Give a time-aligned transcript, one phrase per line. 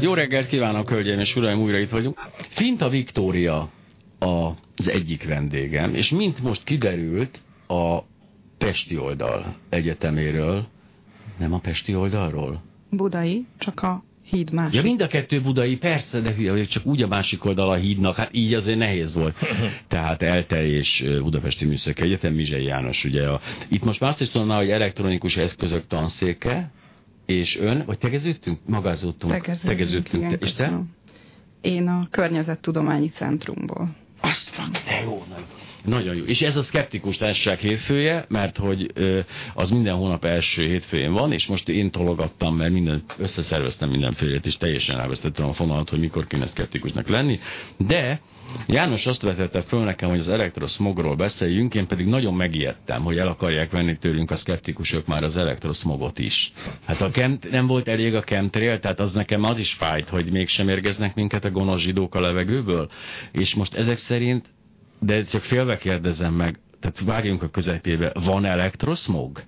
[0.00, 2.18] Jó reggelt kívánok, hölgyeim és uraim, újra itt vagyunk.
[2.48, 3.68] Finta Viktória
[4.18, 7.98] az egyik vendégem, és mint most kiderült a
[8.58, 10.66] Pesti oldal egyeteméről,
[11.38, 12.62] nem a Pesti oldalról?
[12.90, 14.74] Budai, csak a híd másik.
[14.74, 17.74] Ja, mind a kettő budai, persze, de hülye vagyok, csak úgy a másik oldal a
[17.74, 19.36] hídnak, hát így azért nehéz volt.
[19.88, 23.28] Tehát ELTE és Budapesti Műszaki Egyetem, Mizsei János, ugye.
[23.28, 26.70] A, itt most már azt is tudná, hogy elektronikus eszközök tanszéke,
[27.32, 28.58] és ön, vagy tegeződtünk?
[28.66, 29.32] Magázódtunk?
[29.32, 30.22] Tegeződtünk, tegeződtünk.
[30.24, 30.80] igen, és te?
[31.60, 33.96] Én a Környezettudományi Centrumból.
[34.20, 35.44] Azt van, de jó, nagy.
[35.84, 36.24] Nagyon jó.
[36.24, 38.92] És ez a szkeptikus társaság hétfője, mert hogy
[39.54, 44.56] az minden hónap első hétfőjén van, és most én tologattam, mert minden, összeszerveztem mindenfélét, és
[44.56, 47.38] teljesen elvesztettem a fonalat, hogy mikor kéne szkeptikusnak lenni.
[47.76, 48.20] De
[48.66, 53.26] János azt vetette föl nekem, hogy az elektroszmogról beszéljünk, én pedig nagyon megijedtem, hogy el
[53.28, 56.52] akarják venni tőlünk a szkeptikusok már az elektroszmogot is.
[56.86, 60.32] Hát a kemt, nem volt elég a chemtrail, tehát az nekem az is fájt, hogy
[60.32, 62.90] mégsem érgeznek minket a gonosz zsidók a levegőből.
[63.32, 64.50] És most ezek szerint
[65.00, 69.42] de csak félve kérdezem meg, tehát vágjunk a közepébe, van elektroszmog?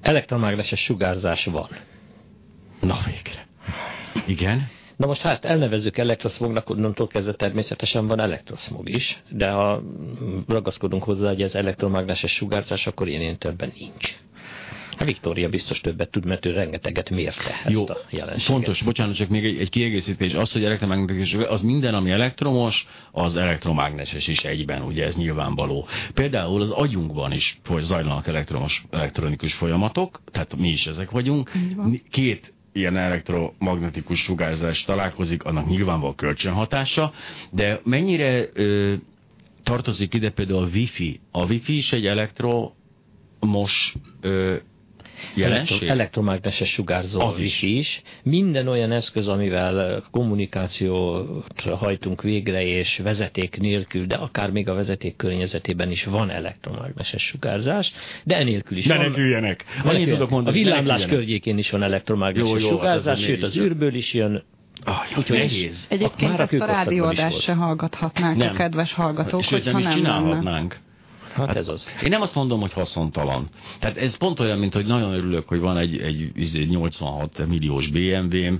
[0.00, 1.68] Elektromágneses sugárzás van.
[2.80, 3.46] Na végre.
[4.26, 4.68] Igen?
[4.96, 9.82] Na most ha ezt elnevezzük elektroszmognak, onnantól kezdve természetesen van elektroszmog is, de ha
[10.48, 14.18] ragaszkodunk hozzá, hogy ez elektromágneses sugárzás, akkor ilyen többen nincs.
[14.98, 18.42] A Viktória biztos többet tud, mert ő rengeteget mérte ezt Jó, a jelenséget.
[18.42, 20.34] fontos, bocsánat, csak még egy, egy kiegészítés.
[20.34, 25.86] Az, hogy elektromágneses, az minden, ami elektromos, az elektromágneses is egyben, ugye ez nyilvánvaló.
[26.14, 31.50] Például az agyunkban is hogy zajlanak elektromos, elektronikus folyamatok, tehát mi is ezek vagyunk.
[32.10, 37.12] Két ilyen elektromagnetikus sugárzás találkozik, annak nyilvánvaló kölcsönhatása,
[37.50, 38.94] de mennyire ö,
[39.62, 41.20] tartozik ide például a wifi?
[41.30, 44.56] A wifi is egy elektromos ö,
[45.34, 45.76] jelenség?
[45.76, 47.62] Elektro- elektromágneses sugárzó Az az is.
[47.62, 48.02] is.
[48.22, 55.16] Minden olyan eszköz, amivel kommunikációt hajtunk végre, és vezeték nélkül, de akár még a vezeték
[55.16, 57.92] környezetében is van elektromágneses sugárzás,
[58.24, 59.04] de enélkül is Ne van.
[59.06, 59.64] neküljenek!
[59.64, 60.14] Ne Annyit neküljenek.
[60.14, 63.56] tudok a mondani, villámlás környékén is van elektromágneses Jó, jó, hát sugárzás, ez sőt az
[63.58, 64.42] űrből is jön.
[64.84, 65.86] Ah, jó, Úgyhogy nehéz.
[65.90, 68.48] Egyébként ezt a rádióadást se hallgathatnák Nem.
[68.48, 70.66] a kedves hallgatók, Sőt, nem hogyha is nem lenne.
[71.34, 71.48] Csinálhatnánk.
[71.48, 72.02] Hát ez az.
[72.02, 73.48] Én nem azt mondom, hogy haszontalan.
[73.78, 77.88] Tehát ez pont olyan, mint hogy nagyon örülök, hogy van egy, egy, izé 86 milliós
[77.88, 78.54] BMW-m,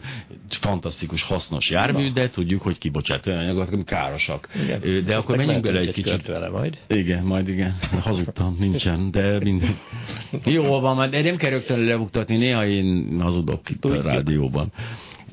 [0.48, 4.48] fantasztikus, hasznos jármű, de tudjuk, hogy kibocsát olyan anyagokat, amik károsak.
[4.64, 5.04] Igen.
[5.04, 6.26] De akkor menjünk bele egy mehetünk kicsit.
[6.26, 6.78] vele majd.
[6.86, 7.74] Igen, majd igen.
[8.00, 9.78] Hazudtam, nincsen, de minden.
[10.44, 14.72] Jó van, már, de nem kell rögtön lebuktatni, néha én hazudok itt a rádióban.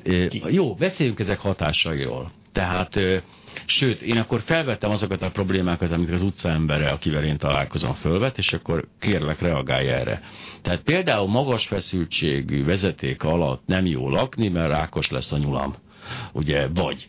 [0.02, 2.30] Ö, Jó, beszéljünk ezek hatásairól.
[2.52, 3.00] Tehát,
[3.66, 8.52] sőt, én akkor felvettem azokat a problémákat, amit az utcaembere, akivel én találkozom, fölvet, és
[8.52, 10.22] akkor kérlek, reagálj erre.
[10.62, 15.74] Tehát például magas feszültségű vezeték alatt nem jó lakni, mert rákos lesz a nyulam.
[16.32, 17.08] Ugye, vagy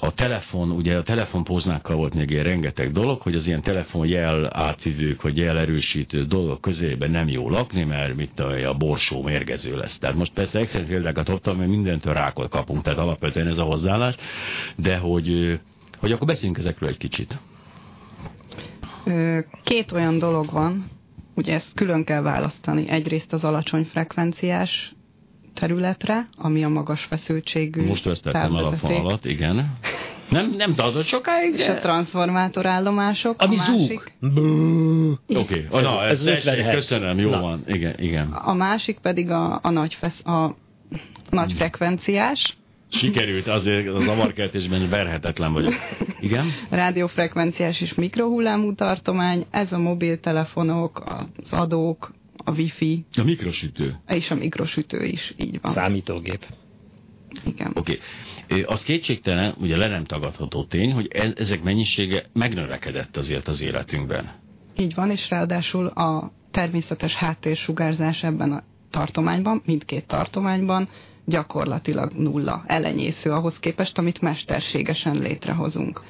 [0.00, 5.22] a telefon, ugye a telefonpóznákkal volt még ilyen rengeteg dolog, hogy az ilyen telefonjel átvivők,
[5.22, 9.98] vagy jel erősítő dolgok közében nem jó lakni, mert mit én, a borsó mérgező lesz.
[9.98, 14.14] Tehát most persze extrém példákat hoztam, mert mindentől rákot kapunk, tehát alapvetően ez a hozzáállás,
[14.76, 15.60] de hogy,
[15.98, 17.38] hogy akkor beszéljünk ezekről egy kicsit.
[19.64, 20.90] Két olyan dolog van,
[21.34, 22.88] ugye ezt külön kell választani.
[22.88, 24.94] Egyrészt az alacsony frekvenciás
[25.58, 29.72] területre, ami a magas feszültségű Most vesztettem el a fonalat, igen.
[30.30, 31.78] Nem, nem tartott sokáig, és a de...
[31.78, 33.42] transformátorállomások.
[33.42, 33.78] Ami a zúg.
[33.78, 34.12] másik,
[35.28, 36.74] Oké, Ez- na, ez ez, 50 ez hertz.
[36.74, 37.40] köszönöm, jó Na.
[37.40, 38.32] van, igen, igen.
[38.32, 40.54] a másik pedig a, a, nagy, fesz, a
[41.30, 42.56] nagy frekvenciás,
[42.90, 45.74] Sikerült, azért a zavarkeltésben verhetetlen vagyok.
[46.20, 46.46] Igen?
[46.70, 51.02] rádiófrekvenciás és mikrohullámú tartomány, ez a mobiltelefonok,
[51.42, 52.10] az adók,
[52.48, 53.96] a wifi, A mikrosütő.
[54.08, 55.72] és a mikrosütő is, így van.
[55.72, 56.46] Számítógép.
[57.44, 57.72] Igen.
[57.74, 57.98] Oké.
[58.48, 58.62] Okay.
[58.62, 64.30] Az kétségtelen, ugye le nem tagadható tény, hogy e- ezek mennyisége megnövekedett azért az életünkben.
[64.76, 70.88] Így van, és ráadásul a természetes háttérsugárzás ebben a tartományban, mindkét tartományban
[71.24, 76.02] gyakorlatilag nulla, elenyésző ahhoz képest, amit mesterségesen létrehozunk.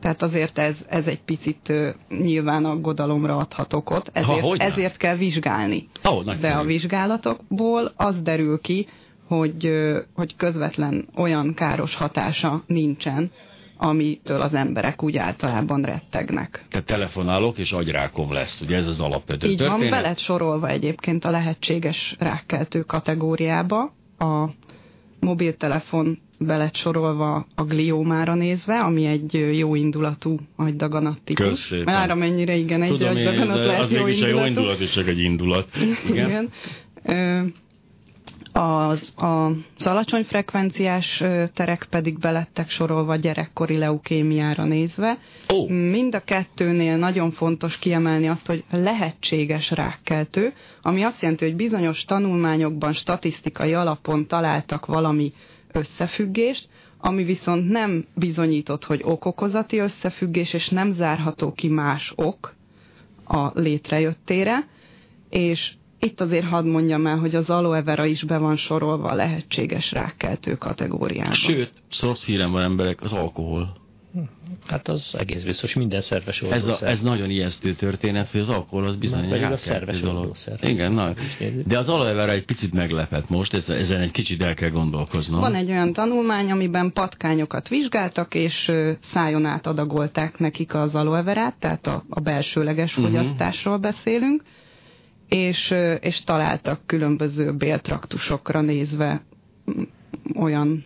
[0.00, 1.72] Tehát azért ez, ez egy picit
[2.08, 4.64] nyilván aggodalomra adhat okot, ezért, hogyne.
[4.64, 5.88] ezért kell vizsgálni.
[6.04, 8.86] Oh, De a vizsgálatokból az derül ki,
[9.26, 9.70] hogy,
[10.14, 13.30] hogy közvetlen olyan káros hatása nincsen,
[13.76, 16.64] amitől az emberek úgy általában rettegnek.
[16.70, 19.80] Tehát telefonálok, és agyrákom lesz, ugye ez az alapvető Így történet.
[19.80, 23.92] van, be lett sorolva egyébként a lehetséges rákkeltő kategóriába.
[24.18, 24.48] A
[25.20, 31.74] mobiltelefon be lett sorolva a gliómára nézve, ami egy jó indulatú agydaganat típus.
[31.84, 34.90] Már amennyire igen, egy Tudom én, agydaganat de lehet az jó a jó indulat, és
[34.90, 35.68] csak egy indulat.
[36.08, 36.26] Igen.
[36.26, 36.48] Igen.
[37.04, 37.40] Ö,
[38.52, 41.22] Az, az alacsony frekvenciás
[41.54, 45.18] terek pedig belettek sorolva gyerekkori leukémiára nézve.
[45.54, 45.68] Ó.
[45.68, 50.52] Mind a kettőnél nagyon fontos kiemelni azt, hogy lehetséges rákkeltő,
[50.82, 55.32] ami azt jelenti, hogy bizonyos tanulmányokban statisztikai alapon találtak valami
[55.72, 56.68] összefüggést,
[56.98, 62.54] ami viszont nem bizonyított, hogy okokozati összefüggés, és nem zárható ki más ok
[63.24, 64.68] a létrejöttére,
[65.30, 69.14] és itt azért hadd mondjam el, hogy az aloe vera is be van sorolva a
[69.14, 71.32] lehetséges rákkeltő kategóriában.
[71.34, 73.79] Sőt, rossz hírem van emberek, az alkohol.
[74.66, 78.86] Hát az egész biztos, minden szerves Ez, a, ez nagyon ijesztő történet, hogy az alkohol
[78.86, 80.32] az bizony Már egy a szerves dolog.
[80.60, 81.14] Igen, na.
[81.66, 85.40] De az aloe egy picit meglepett most, ez- ezen egy kicsit el kell gondolkoznom.
[85.40, 88.72] Van egy olyan tanulmány, amiben patkányokat vizsgáltak, és
[89.12, 93.04] szájon át adagolták nekik az aloe tehát a, a belsőleges Mhm.
[93.04, 94.42] fogyasztásról beszélünk,
[95.28, 99.22] és, és találtak különböző béltraktusokra nézve
[100.36, 100.84] olyan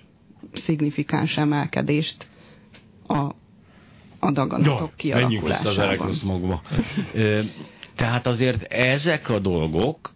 [0.55, 2.27] szignifikáns emelkedést
[3.07, 3.35] a,
[4.19, 6.61] a daganatok menjünk vissza az kialakulásában.
[7.95, 10.14] Tehát azért ezek a dolgok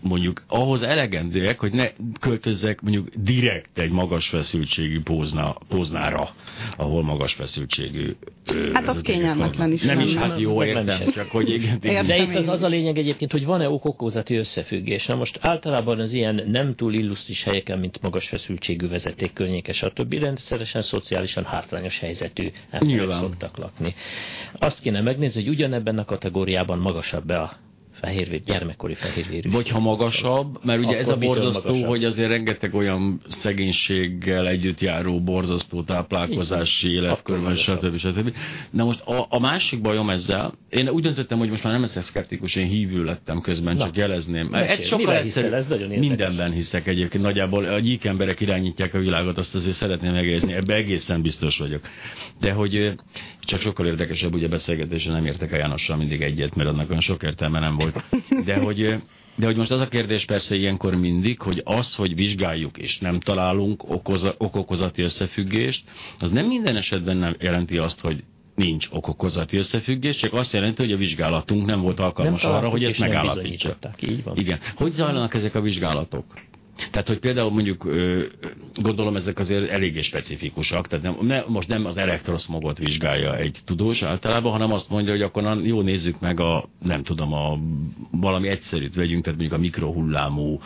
[0.00, 1.88] mondjuk ahhoz elegendőek, hogy ne
[2.20, 6.30] költözzek mondjuk direkt egy magas feszültségű pózna, póznára,
[6.76, 8.16] ahol magas feszültségű
[8.72, 10.26] Hát az kényelmetlen is Nem is, lenne.
[10.26, 11.14] hát jó, nem értem, is.
[11.14, 12.06] csak hogy igen, igen.
[12.06, 12.72] De itt az, az a is.
[12.72, 15.06] lényeg egyébként, hogy van-e ok-okozati összefüggés.
[15.06, 20.12] Na most általában az ilyen nem túl illusztris helyeken, mint magas feszültségű vezeték környéke, stb.
[20.14, 23.94] rendszeresen szociálisan hátrányos helyzetű emberek szoktak lakni.
[24.52, 27.64] Azt kéne megnézni, hogy ugyanebben a kategóriában magasabb-e a
[28.06, 29.50] fehérvér, gyermekkori fehérvérű.
[29.50, 31.88] Vagy ha magasabb, mert ugye Akkor ez a borzasztó, magasabb?
[31.88, 37.96] hogy azért rengeteg olyan szegénységgel együtt járó borzasztó táplálkozási életkörben, stb.
[37.96, 38.34] stb.
[38.70, 42.02] Na most a, a másik bajom ezzel, én úgy döntöttem, hogy most már nem leszek
[42.02, 43.84] szkeptikus, én hívő lettem közben, Na.
[43.84, 44.46] csak jelezném.
[44.50, 45.52] Mesélj, ez sokkal egyszerűbb.
[45.52, 46.06] Ez nagyon érdekes.
[46.06, 50.74] Mindenben hiszek egyébként, nagyjából a gyík emberek irányítják a világot, azt azért szeretném megjegyezni, ebbe
[50.74, 51.80] egészen biztos vagyok.
[52.40, 52.94] De hogy
[53.40, 57.22] csak sokkal érdekesebb, ugye beszélgetésre nem értek a Jánossal mindig egyet, mert annak olyan sok
[57.22, 57.95] értelme nem volt.
[58.44, 58.94] De hogy,
[59.36, 63.20] de hogy most az a kérdés persze ilyenkor mindig, hogy az, hogy vizsgáljuk és nem
[63.20, 65.84] találunk okoza, okokozati összefüggést,
[66.20, 70.92] az nem minden esetben nem jelenti azt, hogy nincs okokozati összefüggés, csak azt jelenti, hogy
[70.92, 73.42] a vizsgálatunk nem volt alkalmas arra, találtuk hogy ezt nem megállapítsa.
[73.42, 74.02] bizonyították.
[74.02, 74.36] Így van.
[74.36, 74.58] Igen.
[74.76, 76.24] Hogy zajlanak ezek a vizsgálatok?
[76.90, 77.84] Tehát, hogy például mondjuk,
[78.74, 84.02] gondolom ezek azért eléggé specifikusak, tehát nem, ne, most nem az elektroszmogot vizsgálja egy tudós
[84.02, 87.58] általában, hanem azt mondja, hogy akkor na, jó, nézzük meg a, nem tudom, a
[88.10, 90.60] valami egyszerűt vegyünk, tehát mondjuk a mikrohullámú,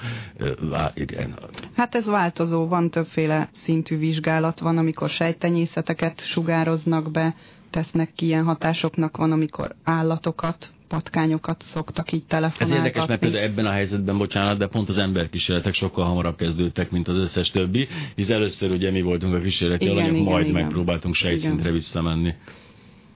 [0.95, 1.39] igen,
[1.77, 7.35] Hát ez változó, van többféle szintű vizsgálat, van, amikor sejtenyészeteket sugároznak be,
[7.71, 12.75] tesznek ki ilyen hatásoknak, van, amikor állatokat, patkányokat szoktak így Ez telefonáltatni.
[12.75, 17.09] érdekes, mert például ebben a helyzetben, bocsánat, de pont az emberkísérletek sokkal hamarabb kezdődtek, mint
[17.09, 20.63] az összes többi, hisz először ugye mi voltunk a kísérleti Igen, alanyok, igen, majd igen.
[20.63, 21.73] megpróbáltunk sejtszintre Igen.
[21.73, 22.35] visszamenni.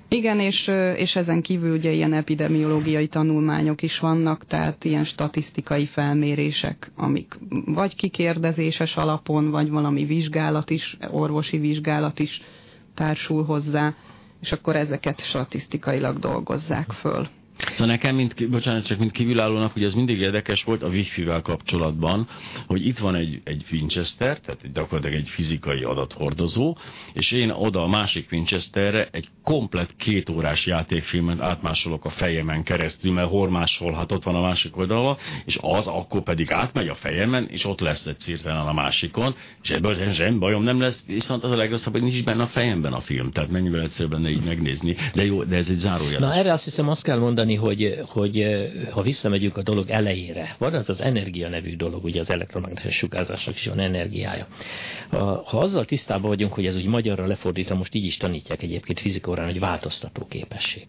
[0.08, 6.90] Igen, és, és ezen kívül ugye ilyen epidemiológiai tanulmányok is vannak, tehát ilyen statisztikai felmérések,
[6.96, 12.42] amik vagy kikérdezéses alapon, vagy valami vizsgálat is, orvosi vizsgálat is
[12.94, 13.94] társul hozzá,
[14.40, 17.28] és akkor ezeket statisztikailag dolgozzák föl.
[17.58, 22.28] Szóval nekem, mint, bocsánat, csak mint kívülállónak, ugye ez mindig érdekes volt a Wi-Fi-vel kapcsolatban,
[22.66, 26.76] hogy itt van egy, egy Winchester, tehát egy- gyakorlatilag egy fizikai adathordozó,
[27.12, 33.12] és én oda a másik Winchesterre egy komplet két órás játékfilmet átmásolok a fejemen keresztül,
[33.12, 37.64] mert hormásolhat ott van a másik oldalon, és az akkor pedig átmegy a fejemen, és
[37.64, 41.56] ott lesz egy cirtelen a másikon, és ebből semmi bajom nem lesz, viszont az a
[41.56, 45.24] legrosszabb, hogy nincs benne a fejemben a film, tehát mennyivel egyszerűbb lenne így megnézni, de
[45.24, 46.20] jó, de ez egy zárójel.
[46.20, 50.54] Na erre azt hiszem azt kell mondani, hogy, hogy eh, ha visszamegyünk a dolog elejére,
[50.58, 54.46] van az az energia nevű dolog, ugye az elektromágneses sugárzásnak is van energiája.
[55.10, 59.44] Ha, azzal tisztában vagyunk, hogy ez úgy magyarra lefordítva, most így is tanítják egyébként fizikórán,
[59.44, 60.86] hogy változtató képesség.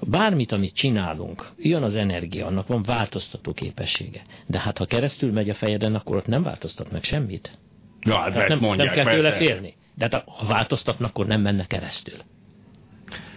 [0.00, 4.22] Bármit, amit csinálunk, jön az energia, annak van változtató képessége.
[4.46, 7.58] De hát ha keresztül megy a fejeden, akkor ott nem változtat meg semmit.
[8.00, 9.74] Ja, hát ezt nem, mondják, nem kell tőle félni.
[9.94, 12.18] De hát ha változtatnak, akkor nem menne keresztül.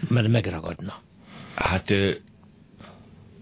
[0.07, 1.03] Mert megragadna.
[1.55, 1.93] Hát,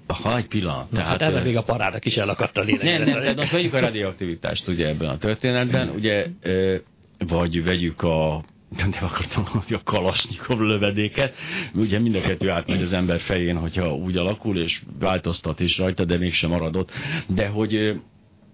[0.08, 0.92] ha egy pillanat.
[0.92, 2.84] Na, hát ö, ebben még a parának is elakadt a lényeg.
[2.84, 6.76] Nem, nem, tehát most vegyük a radioaktivitást ugye ebben a történetben, ugye, ö,
[7.28, 8.44] vagy vegyük a
[8.78, 11.36] nem, nem akartam mondani a kalasnyikov lövedéket,
[11.74, 16.06] ugye mind a kettő átmegy az ember fején, hogyha úgy alakul, és változtat is rajta,
[16.06, 16.92] de mégsem maradott.
[17.28, 18.02] De hogy,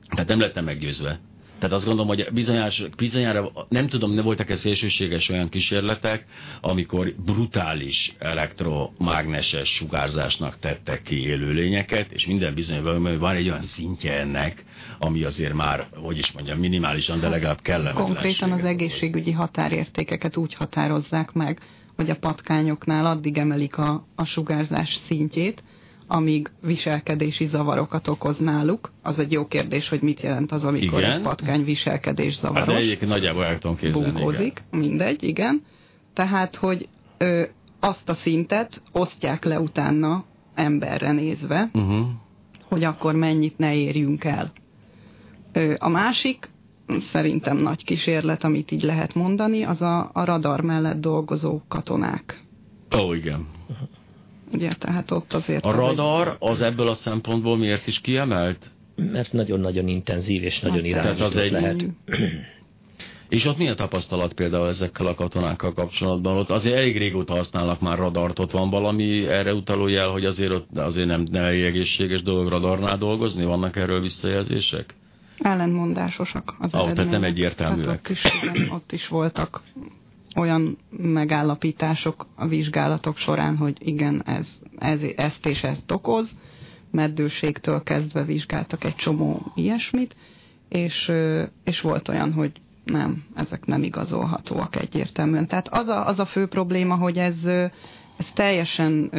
[0.10, 1.20] tehát nem lettem meggyőzve.
[1.60, 6.26] Tehát azt gondolom, hogy bizonyás, bizonyára, nem tudom, ne voltak-e szélsőséges olyan kísérletek,
[6.62, 12.82] amikor brutális elektromágneses sugárzásnak tettek ki élőlényeket, és minden bizony
[13.20, 14.64] van egy olyan szintje ennek,
[15.00, 17.92] ami azért már, hogy is mondjam, minimálisan, de legalább kellene.
[17.92, 21.60] Konkrétan az egészségügyi határértékeket úgy határozzák meg,
[21.96, 25.64] hogy a patkányoknál addig emelik a, a sugárzás szintjét,
[26.12, 28.92] amíg viselkedési zavarokat okoz náluk.
[29.02, 31.12] Az egy jó kérdés, hogy mit jelent az, amikor igen.
[31.12, 32.68] egy patkány viselkedés zavaros.
[32.68, 34.12] Hát de egyébként nagyjából el tudom képzelni.
[34.12, 34.88] Bunkózik, igen.
[34.88, 35.62] mindegy, igen.
[36.14, 36.88] Tehát, hogy
[37.18, 37.44] ö,
[37.80, 40.24] azt a szintet osztják le utána
[40.56, 42.08] emberre nézve, uh-huh.
[42.64, 44.52] hogy akkor mennyit ne érjünk el.
[45.54, 46.50] Ö, a másik,
[47.02, 52.44] szerintem nagy kísérlet, amit így lehet mondani, az a, a radar mellett dolgozó katonák.
[52.96, 53.48] Ó, oh, igen.
[54.52, 55.66] Ugye, tehát ott azért...
[55.66, 58.72] A radar az ebből a szempontból miért is kiemelt?
[58.96, 61.52] Mert nagyon-nagyon intenzív és nagyon hát, irányított az egy...
[61.52, 61.86] lehet.
[63.30, 66.38] És ott milyen tapasztalat például ezekkel a katonákkal kapcsolatban?
[66.38, 70.52] Ott azért elég régóta használnak már radart, ott van valami erre utaló jel, hogy azért,
[70.52, 73.46] ott, azért nem, nem elég egészséges dolog radarnál dolgozni?
[73.46, 74.96] Vannak erről visszajelzések?
[75.38, 77.86] Ellentmondásosak az ah, tehát nem egyértelműek.
[77.86, 79.62] Tehát ott, is, igen, ott is voltak
[80.36, 86.38] olyan megállapítások a vizsgálatok során, hogy igen, ez, ez, ezt és ezt okoz,
[86.92, 90.16] meddőségtől kezdve vizsgáltak egy csomó ilyesmit,
[90.70, 91.12] és,
[91.64, 92.52] és volt olyan, hogy
[92.84, 95.48] nem, ezek nem igazolhatóak egyértelműen.
[95.48, 97.46] Tehát az a, az a fő probléma, hogy ez,
[98.18, 99.10] ez teljesen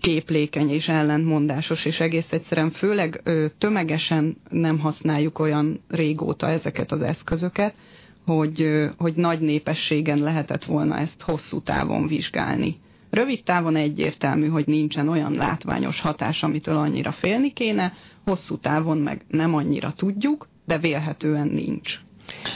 [0.00, 3.22] képlékeny és ellentmondásos, és egész egyszerűen főleg
[3.58, 7.74] tömegesen nem használjuk olyan régóta ezeket az eszközöket,
[8.24, 12.76] hogy, hogy nagy népességen lehetett volna ezt hosszú távon vizsgálni.
[13.10, 17.92] Rövid távon egyértelmű, hogy nincsen olyan látványos hatás, amitől annyira félni kéne,
[18.24, 21.98] hosszú távon meg nem annyira tudjuk, de vélhetően nincs.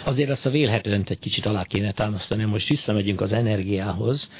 [0.05, 4.31] Azért azt a vélhetően egy kicsit alá kéne támasztani, most visszamegyünk az energiához,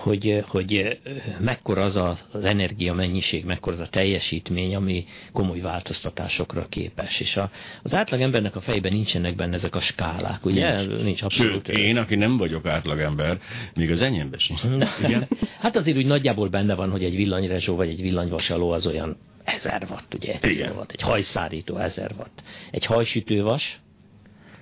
[0.00, 0.98] hogy, hogy
[1.38, 7.20] mekkora az az energia mennyiség, mekkora az a teljesítmény, ami komoly változtatásokra képes.
[7.20, 7.50] És a,
[7.82, 10.74] az átlag embernek a fejében nincsenek benne ezek a skálák, ugye?
[10.76, 11.66] Nincs, Nincs abszolút.
[11.66, 13.40] Sőt, én, aki nem vagyok átlagember,
[13.74, 14.62] még az enyémben sincs.
[15.04, 15.28] Igen?
[15.58, 19.86] hát azért úgy nagyjából benne van, hogy egy villanyrezsó vagy egy villanyvasaló az olyan ezer
[19.90, 20.34] watt, ugye?
[20.42, 20.72] Igen.
[20.72, 22.42] Watt, egy hajszárító ezer watt.
[22.70, 23.80] Egy hajsütővas,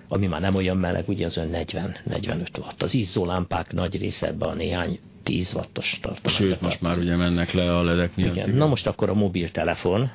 [0.08, 2.82] ami már nem olyan meleg, ugye az olyan 40-45 watt.
[2.82, 6.32] Az izzólámpák nagy része ebben a néhány 10 wattos tartomány.
[6.38, 8.34] Sőt, most már ugye mennek le a ledek miatt.
[8.34, 8.46] Igen.
[8.46, 8.58] igen.
[8.58, 10.10] Na most akkor a mobiltelefon,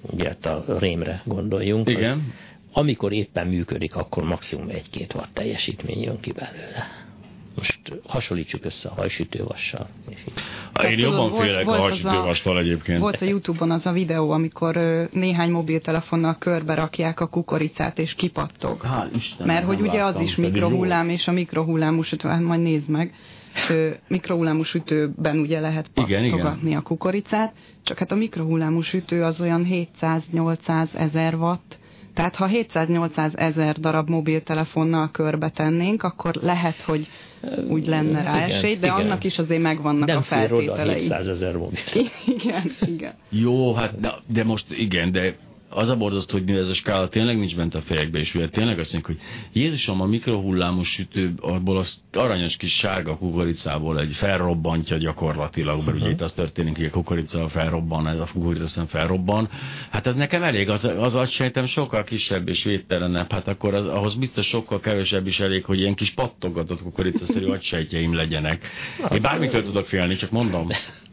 [0.00, 1.88] ugye a rémre gondoljunk.
[1.88, 2.12] Igen.
[2.12, 2.18] Az,
[2.72, 7.05] amikor éppen működik, akkor maximum 1-2 watt teljesítmény jön ki belőle.
[7.56, 9.88] Most hasonlítsuk össze a hajsütővassal.
[10.82, 12.98] Én jobban volt, félek volt a hajsütővastól egyébként.
[12.98, 14.76] Volt a Youtube-on az a videó, amikor
[15.12, 18.82] néhány mobiltelefonnal körbe rakják a kukoricát és kipattog.
[18.84, 22.90] Hál' Istenem, Mert hogy ugye az is mikrohullám, és a mikrohullámú sütő, hát majd nézd
[22.90, 23.14] meg,
[24.08, 30.94] mikrohullámú sütőben ugye lehet pattogatni a kukoricát, csak hát a mikrohullámú sütő az olyan 700-800
[30.94, 31.78] ezer watt,
[32.14, 37.08] tehát ha 700-800 ezer darab mobiltelefonnal körbe tennénk, akkor lehet, hogy
[37.68, 38.98] úgy lenne rá igen, esély, de igen.
[38.98, 41.06] annak is azért megvannak Nem a feltételei.
[41.06, 41.78] Nem 700 ezer mobil.
[42.42, 43.14] Igen, igen.
[43.30, 45.36] Jó, hát de, de most igen, de
[45.68, 48.92] az a borzasztó, hogy ez a skála tényleg nincs bent a fejekbe, és tényleg azt
[48.92, 55.76] mondjuk, hogy Jézusom, a mikrohullámos sütő, abból az aranyos kis sárga kukoricából egy felrobbantja gyakorlatilag,
[55.76, 56.02] mert uh-huh.
[56.02, 59.48] ugye itt az történik, hogy a kukorica felrobban, ez a kukorica szem felrobban.
[59.90, 64.14] Hát ez nekem elég, az, az agysejtem sokkal kisebb és védtelenebb, hát akkor az, ahhoz
[64.14, 68.66] biztos sokkal kevesebb is elég, hogy ilyen kis pattogatott kukoricaszerű agysejtjeim legyenek.
[69.10, 70.68] Én bármitől tudok félni, csak mondom.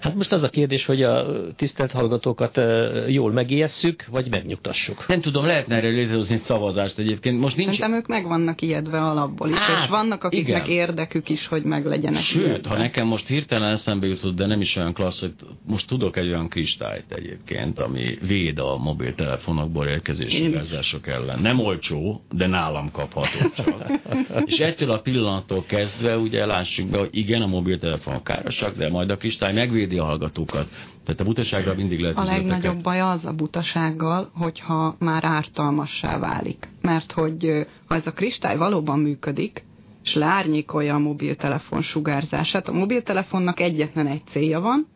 [0.00, 2.60] Hát most az a kérdés, hogy a tisztelt hallgatókat
[3.08, 5.04] jól megijesszük, vagy megnyugtassuk.
[5.08, 7.40] Nem tudom, lehetne erre létrehozni egy szavazást egyébként.
[7.40, 7.68] Most nincs...
[7.70, 10.78] Szerintem ők meg vannak ijedve alapból is, Á, és vannak, akiknek igen.
[10.78, 12.68] érdekük is, hogy meg legyenek Sőt, ijedve.
[12.68, 15.34] ha nekem most hirtelen eszembe jutott, de nem is olyan klassz, hogy
[15.66, 21.40] most tudok egy olyan kristályt egyébként, ami véd a mobiltelefonokból érkező sugárzások ellen.
[21.40, 23.90] Nem olcsó, de nálam kapható csak.
[24.50, 29.10] és ettől a pillanattól kezdve ugye lássuk be, hogy igen, a mobiltelefonok károsak, de majd
[29.10, 30.68] a kristály meg megvédi a hallgatókat.
[31.04, 36.68] Tehát a butaságra mindig lehet A legnagyobb baj az a butasággal, hogyha már ártalmassá válik.
[36.80, 39.64] Mert hogy ha ez a kristály valóban működik,
[40.04, 44.86] és leárnyékolja a mobiltelefon sugárzását, a mobiltelefonnak egyetlen egy célja van,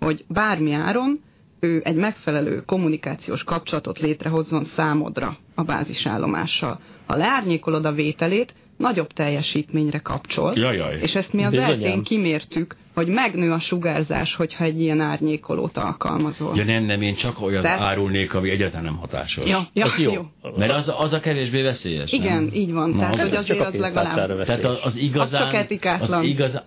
[0.00, 1.20] hogy bármi áron
[1.60, 6.80] ő egy megfelelő kommunikációs kapcsolatot létrehozzon számodra a bázisállomással.
[7.06, 10.52] Ha leárnyékolod a vételét, nagyobb teljesítményre kapcsol.
[10.56, 10.98] Jajjaj.
[11.02, 16.56] És ezt mi az eltén kimértük, hogy megnő a sugárzás, hogyha egy ilyen árnyékolót alkalmazol.
[16.56, 19.48] Ja nem, nem, én csak olyan Tehát- árulnék, ami egyáltalán nem hatásos.
[19.48, 20.12] ja, ja Az jó.
[20.12, 20.22] jó.
[20.56, 22.12] Mert az, az a kevésbé veszélyes.
[22.12, 22.50] Igen, nem?
[22.54, 22.90] így van.
[22.90, 24.36] Na, Tehát, az- hogy az csak azért a az legalább...
[24.36, 24.46] veszélyes.
[24.46, 25.42] Tehát az, az igazán...
[25.42, 26.18] Az csak etikátlan.
[26.18, 26.62] Az igazán...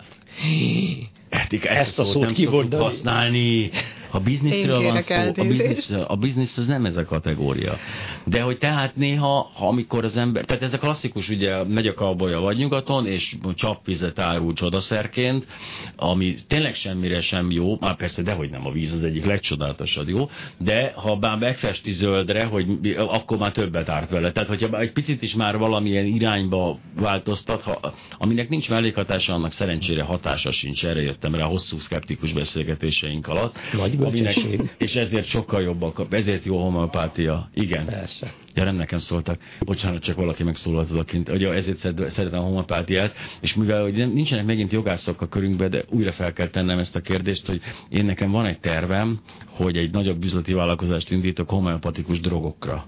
[1.28, 2.62] Etika, Ezt a szót nem kimondani.
[2.70, 3.70] szoktuk használni.
[4.14, 5.14] A bizniszről van szó.
[5.36, 7.76] A biznisz, a biznisz az nem ez a kategória.
[8.24, 11.94] De hogy tehát néha, ha amikor az ember, tehát ez a klasszikus, ugye megy a
[11.94, 15.46] kalbolya vagy nyugaton, és csapvizet árul csodaszerként,
[15.96, 20.28] ami tényleg semmire sem jó, már persze, dehogy nem a víz az egyik legcsodálatosabb jó,
[20.58, 24.32] de ha már megfesti zöldre, hogy akkor már többet árt vele.
[24.32, 30.02] Tehát, hogyha egy picit is már valamilyen irányba változtat, ha, aminek nincs mellékhatása, annak szerencsére
[30.02, 30.86] hatása sincs.
[30.86, 33.56] Erre jöttem rá hosszú szkeptikus beszélgetéseink alatt.
[33.72, 34.70] Nagy Aminek, bölcsesség.
[34.78, 37.50] és ezért sokkal jobbak, ezért jó homeopátia.
[37.54, 37.84] Igen.
[37.84, 38.32] Persze.
[38.54, 39.40] Ja, nem nekem szóltak.
[39.60, 41.28] Bocsánat, csak valaki megszólalt odakint.
[41.28, 41.78] Ugye ezért
[42.10, 46.48] szeretem a homeopátiát, és mivel hogy nincsenek megint jogászok a körünkbe, de újra fel kell
[46.48, 51.10] tennem ezt a kérdést, hogy én nekem van egy tervem, hogy egy nagyobb üzleti vállalkozást
[51.10, 52.86] indítok homeopatikus drogokra.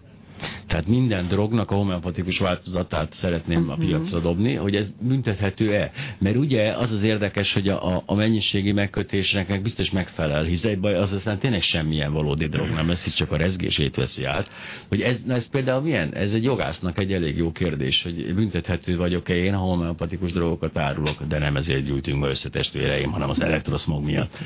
[0.66, 5.90] Tehát minden drognak a homeopatikus változatát szeretném a piacra dobni, hogy ez büntethető-e.
[6.18, 10.80] Mert ugye az az érdekes, hogy a, a- mennyiségi megkötésnek meg biztos megfelel, hisz egy
[10.80, 14.48] baj az aztán tényleg semmilyen valódi drog nem lesz, hisz csak a rezgését veszi át.
[14.88, 16.14] Hogy ez, na ez például milyen?
[16.14, 21.22] Ez egy jogásznak egy elég jó kérdés, hogy büntethető vagyok-e én, ha homeopatikus drogokat árulok,
[21.28, 24.38] de nem ezért gyűjtünk be összetestvéreim, hanem az elektroszmog miatt.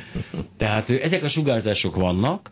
[0.56, 2.50] Tehát ezek a sugárzások vannak,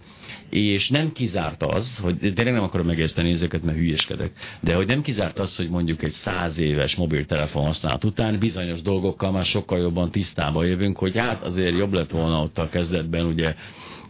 [0.50, 5.02] és nem kizárt az, hogy tényleg nem akarom megérteni ezeket, mert hülyeskedek, de hogy nem
[5.02, 10.10] kizárt az, hogy mondjuk egy száz éves mobiltelefon használat után bizonyos dolgokkal már sokkal jobban
[10.10, 13.54] tisztába jövünk, hogy hát azért jobb lett volna ott a kezdetben ugye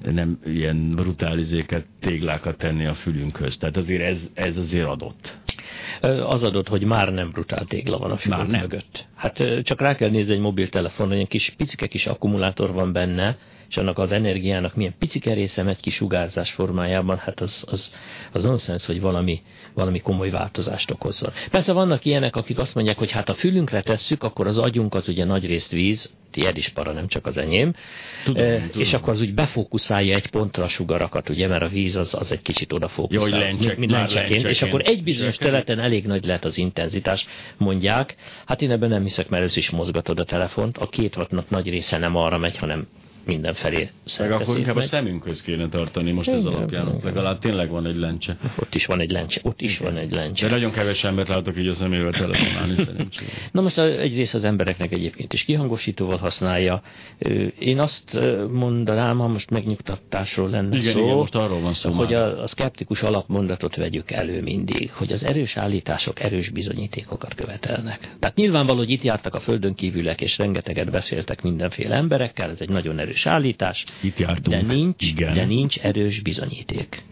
[0.02, 3.56] nem ilyen brutálizéket, téglákat tenni a fülünkhöz.
[3.56, 5.38] Tehát azért ez, ez azért adott.
[6.26, 8.60] Az adott, hogy már nem brutál tégla van a Már fülünk nem.
[8.60, 9.06] mögött.
[9.14, 13.36] Hát csak rá kell nézni egy mobiltelefonra, egy kis picike kis akkumulátor van benne,
[13.68, 17.92] és annak az energiának milyen picike része megy ki sugárzás formájában, hát az, az,
[18.32, 19.42] az nonsens, hogy valami,
[19.74, 21.32] valami komoly változást okozzon.
[21.50, 25.24] Persze vannak ilyenek, akik azt mondják, hogy hát a fülünkre tesszük, akkor az agyunkat ugye
[25.24, 27.72] nagy részt víz, tiéd is para, nem csak az enyém,
[28.24, 28.80] Tudom, Eh, tudom.
[28.80, 32.32] és akkor az úgy befókuszálja egy pontra a sugarakat, ugye, mert a víz az, az
[32.32, 33.28] egy kicsit odafókuszál.
[33.28, 37.26] Ja, hogy lencsek- mint lencseként, és akkor egy bizonyos területen elég nagy lehet az intenzitás,
[37.56, 38.14] mondják.
[38.46, 41.68] Hát én ebben nem hiszek, mert először is mozgatod a telefont, a két wattnak nagy
[41.68, 42.86] része nem arra megy, hanem
[43.28, 43.88] mindenfelé
[44.18, 44.86] Meg akkor inkább a megy.
[44.86, 46.86] szemünkhöz kéne tartani most ez alapján.
[46.88, 48.36] Ott legalább tényleg van egy lencse.
[48.58, 50.48] Ott is van egy lencse, ott is van egy De lencse.
[50.48, 53.30] nagyon kevés embert látok így a szemével telefonálni szerencsére.
[53.52, 56.82] Na most a- egyrészt az embereknek egyébként is kihangosítóval használja.
[57.58, 58.18] Én azt
[58.52, 62.22] mondanám, ha most megnyugtatásról lenne Igen, szó, igen, most arról van szó hogy már.
[62.22, 68.16] a, a szkeptikus alapmondatot vegyük elő mindig, hogy az erős állítások erős bizonyítékokat követelnek.
[68.18, 72.68] Tehát nyilvánvaló, hogy itt jártak a földön kívülek, és rengeteget beszéltek mindenféle emberekkel, ez egy
[72.68, 74.56] nagyon erős állítás, Itt jártunk.
[74.66, 75.34] de nincs, Igen.
[75.34, 77.02] de nincs erős bizonyíték.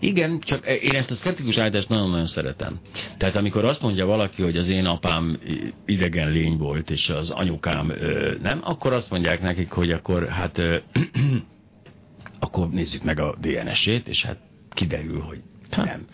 [0.00, 2.80] Igen, csak én ezt a szkeptikus állítást nagyon-nagyon szeretem.
[3.18, 5.38] Tehát amikor azt mondja valaki, hogy az én apám
[5.86, 7.92] idegen lény volt, és az anyukám
[8.42, 10.60] nem, akkor azt mondják nekik, hogy akkor hát
[12.40, 14.38] akkor nézzük meg a DNS-ét, és hát
[14.70, 15.38] kiderül, hogy
[15.76, 16.04] nem.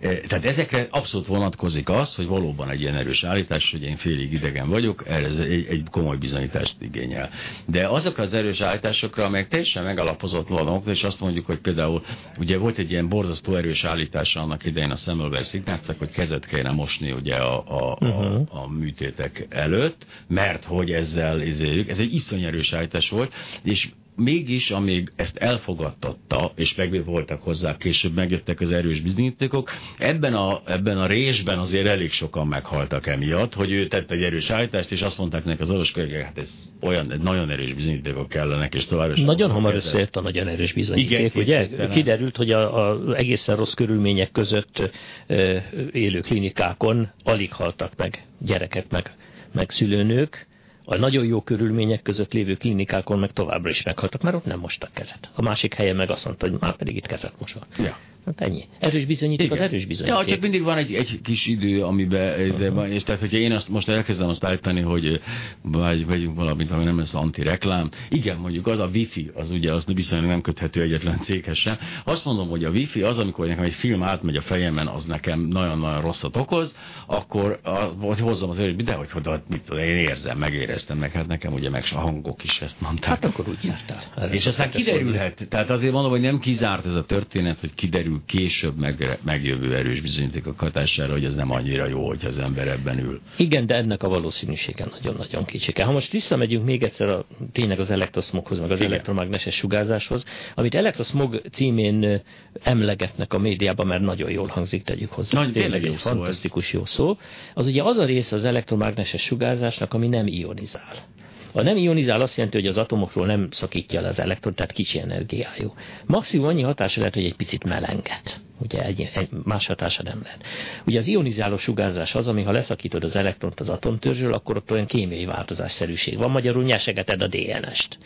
[0.00, 4.32] E, Tehát ezekre abszolút vonatkozik az, hogy valóban egy ilyen erős állítás, hogy én félig
[4.32, 7.30] idegen vagyok, ez egy, egy komoly bizonyítást igényel.
[7.66, 12.02] De azokra az erős állításokra, amelyek teljesen megalapozatlanok, és azt mondjuk, hogy például
[12.38, 16.70] ugye volt egy ilyen borzasztó erős állítása annak idején a Semmelweis Ignacnak, hogy kezet kellene
[16.70, 22.42] mosni ugye a, a, a, a műtétek előtt, mert hogy ezzel izéljük, ez egy iszony
[22.42, 23.32] erős állítás volt,
[23.62, 30.34] és mégis, amíg ezt elfogadtatta, és meg voltak hozzá, később megjöttek az erős bizonyítékok, ebben
[30.34, 34.92] a, ebben a résben azért elég sokan meghaltak emiatt, hogy ő tett egy erős állítást,
[34.92, 38.86] és azt mondták neki az orvos kollégák, hát ez olyan, nagyon erős bizonyítékok kellenek, és
[38.86, 41.88] tovább Nagyon hamar összejött a nagyon erős bizonyíték, Igen, ugye?
[41.88, 44.90] Kiderült, hogy a, a egészen rossz körülmények között
[45.26, 45.56] ö,
[45.92, 49.14] élő klinikákon alig haltak meg gyerekek, meg,
[49.52, 50.46] meg szülőnők,
[50.88, 54.90] a nagyon jó körülmények között lévő klinikákon meg továbbra is meghaltak, mert ott nem mostak
[54.92, 55.30] kezet.
[55.34, 57.60] A másik helyen meg azt mondta, hogy már pedig itt kezet mosva.
[57.78, 57.96] Ja.
[58.26, 58.64] Hát ennyi.
[58.78, 60.18] Erős bizonyíték az erős bizonyíték.
[60.18, 63.52] Ja, csak mindig van egy, egy kis idő, amiben ez van, és tehát, hogyha én
[63.52, 65.20] azt most elkezdem azt állítani, hogy
[65.62, 67.90] vagy vegyünk valamit, ami nem lesz anti-reklám.
[68.08, 71.76] Igen, mondjuk az a wifi, az ugye az viszonylag nem köthető egyetlen céghez sem.
[72.04, 75.40] Azt mondom, hogy a wifi az, amikor nekem egy film átmegy a fejemen, az nekem
[75.40, 80.38] nagyon-nagyon rosszat okoz, akkor a, hozzam az erőt, de hogy oda, mit tudom, én érzem,
[80.38, 83.08] megéreztem meg, hát nekem ugye meg a hangok is ezt mondták.
[83.08, 84.02] Hát akkor úgy jártál.
[84.16, 88.15] Erre És aztán kiderülhet, tehát azért mondom, hogy nem kizárt ez a történet, hogy kiderülhet
[88.16, 92.68] kiderül később meg, megjövő erős bizonyítékok hatására, hogy ez nem annyira jó, hogy az ember
[92.68, 93.20] ebben ül.
[93.36, 95.84] Igen, de ennek a valószínűsége nagyon-nagyon kicsike.
[95.84, 98.92] Ha most visszamegyünk még egyszer a, tényleg az elektroszmoghoz, meg az Igen.
[98.92, 100.24] elektromágneses sugárzáshoz,
[100.54, 102.22] amit elektroszmog címén
[102.62, 105.38] emlegetnek a médiában, mert nagyon jól hangzik, tegyük hozzá.
[105.38, 107.16] Nagy, tényleg egy fantasztikus jó szó.
[107.54, 111.14] Az ugye az a része az elektromágneses sugárzásnak, ami nem ionizál.
[111.56, 114.98] A nem ionizál azt jelenti, hogy az atomokról nem szakítja le az elektron, tehát kicsi
[114.98, 115.74] energiájú.
[116.06, 118.40] Maximum annyi hatása lehet, hogy egy picit melenget.
[118.58, 120.42] Ugye egy, egy más hatása nem lehet.
[120.86, 124.86] Ugye az ionizáló sugárzás az, ami ha leszakítod az elektront az atomtörzsről, akkor ott olyan
[124.86, 126.30] kémiai változásszerűség van.
[126.30, 127.98] Magyarul nyesegeted a DNS-t.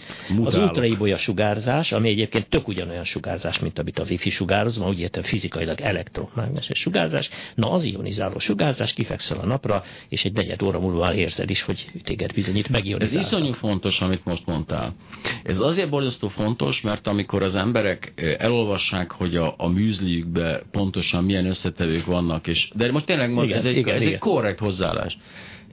[0.44, 5.00] Az ultraibolya sugárzás, ami egyébként tök ugyanolyan sugárzás, mint amit a wifi sugároz, ma úgy
[5.00, 7.28] értem fizikailag elektromágneses sugárzás.
[7.54, 11.86] Na az ionizáló sugárzás, kifekszel a napra, és egy negyed óra múlva érzed is, hogy
[12.04, 13.18] téged bizonyít megionizál.
[13.18, 14.94] Ez iszonyú fontos, amit most mondtál.
[15.44, 20.62] Ez azért borzasztó fontos, mert amikor az emberek eh, elolvassák, hogy a, a műzliükben be
[20.70, 24.12] pontosan milyen összetevők vannak, és, de most tényleg igen, ez, egy, igen, ez igen.
[24.12, 25.18] egy korrekt hozzáállás.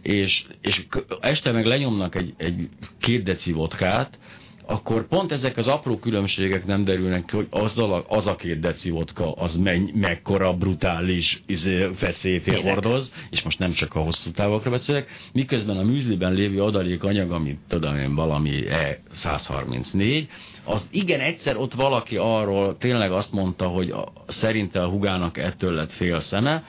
[0.01, 0.85] És, és
[1.19, 4.19] este meg lenyomnak egy, egy két deci vodkát,
[4.67, 8.59] akkor pont ezek az apró különbségek nem derülnek ki, hogy azzal a, az a két
[8.59, 14.31] deci vodka, az menny, mekkora brutális izé, feszélyt hordoz, és most nem csak a hosszú
[14.31, 20.27] távokra beszélek, miközben a műzliben lévő adalék anyag, amit tudom én valami E134,
[20.67, 25.73] az igen, egyszer ott valaki arról tényleg azt mondta, hogy a, szerinte a hugának ettől
[25.73, 26.63] lett fél szeme,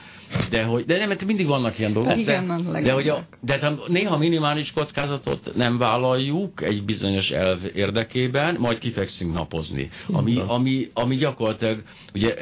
[0.49, 2.17] de, hogy, de nem, mert mindig vannak ilyen dolgok.
[2.17, 8.55] Igen, de, de, hogy a, de néha minimális kockázatot nem vállaljuk egy bizonyos elv érdekében,
[8.59, 9.89] majd kifekszünk napozni.
[10.11, 11.83] Ami, ami, ami gyakorlatilag,
[12.13, 12.35] ugye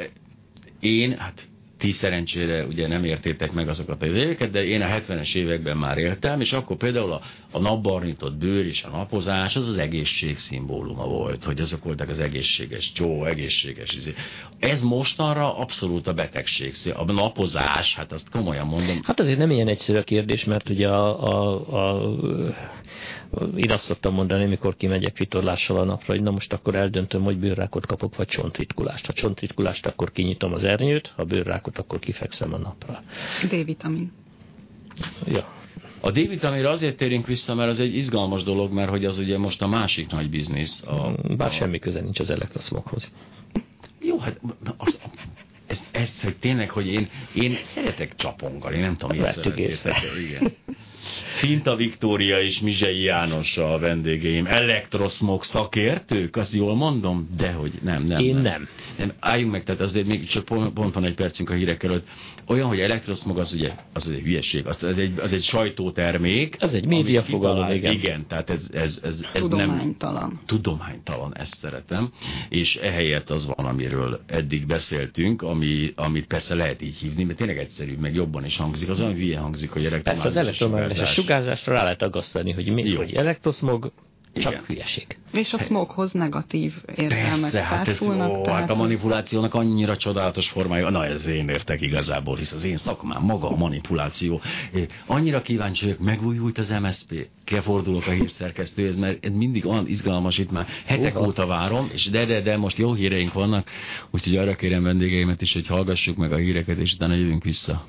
[0.80, 5.34] én, hát ti szerencsére ugye nem értétek meg azokat az éveket, de én a 70-es
[5.34, 7.20] években már éltem, és akkor például a,
[7.52, 12.18] a napbarnított bőr és a napozás az az egészség szimbóluma volt, hogy azok voltak az
[12.18, 14.14] egészséges csó, egészséges izé.
[14.58, 16.72] Ez mostanra abszolút a betegség.
[16.94, 19.00] A napozás, hát azt komolyan mondom.
[19.02, 22.16] Hát azért nem ilyen egyszerű a kérdés, mert ugye a, a, a
[23.56, 27.38] én azt szoktam mondani, mikor kimegyek vitorlással a napra, hogy na most akkor eldöntöm, hogy
[27.38, 29.06] bőrrákot kapok, vagy csontritkulást.
[29.06, 33.02] Ha csontritkulást, akkor kinyitom az ernyőt, ha bőrrákot, akkor kifekszem a napra.
[33.48, 34.12] D-vitamin.
[35.26, 35.56] Ja.
[36.00, 39.62] A D-vitaminra azért térünk vissza, mert az egy izgalmas dolog, mert hogy az ugye most
[39.62, 40.82] a másik nagy biznisz.
[40.82, 41.52] A, Bár a...
[41.52, 43.12] semmi köze nincs az elektroszmoghoz.
[44.00, 44.40] Jó, hát
[44.76, 44.98] az,
[45.66, 49.94] ez, ez, hogy tényleg, hogy én, én szeretek csapongani, én nem tudom, Vettük észre.
[50.28, 50.52] Igen.
[51.38, 54.46] Finta Viktória és Mizsei János a vendégeim.
[54.46, 57.28] Elektroszmog szakértők, azt jól mondom?
[57.36, 58.20] Dehogy nem, nem.
[58.20, 58.42] Én nem.
[58.42, 58.68] nem.
[58.98, 59.12] nem.
[59.20, 62.06] Álljunk meg, tehát azért még csak pont, pont van egy percünk a hírek előtt.
[62.46, 66.56] Olyan, hogy elektroszmog az ugye, az egy hülyeség, az, az, egy, az egy sajtótermék.
[66.58, 67.92] Ez egy médiafogalom, igen.
[67.92, 70.28] Igen, tehát ez, ez, ez, ez tudománytalan.
[70.28, 70.40] nem...
[70.46, 71.36] Tudománytalan.
[71.36, 72.12] ezt szeretem.
[72.48, 77.58] És ehelyett az van, amiről eddig beszéltünk, ami, amit persze lehet így hívni, mert tényleg
[77.58, 78.88] egyszerű, meg jobban is hangzik.
[78.88, 82.94] Az olyan hülye hangzik, hogy elektromágneses Persze az elektromágneses sugárzásra rá lehet aggasztani, hogy mi,
[82.94, 83.92] hogy elektroszmog,
[84.38, 84.64] csak Igen.
[84.66, 85.06] hülyeség.
[85.32, 90.90] És a smoghoz negatív értelmek Persze, hát ez, ó, hát a manipulációnak annyira csodálatos formája.
[90.90, 94.40] Na, ez én értek igazából, hisz az én szakmám maga a manipuláció.
[95.06, 97.28] Annyira kíváncsi vagyok, megújult az MSP.
[97.44, 101.26] Kifordulok a hírszerkesztőhez, mert ez mindig olyan izgalmas, itt már hetek Uha.
[101.26, 103.68] óta várom, és de, de, de most jó híreink vannak,
[104.10, 107.84] úgyhogy arra kérem vendégeimet is, hogy hallgassuk meg a híreket, és utána jövünk vissza.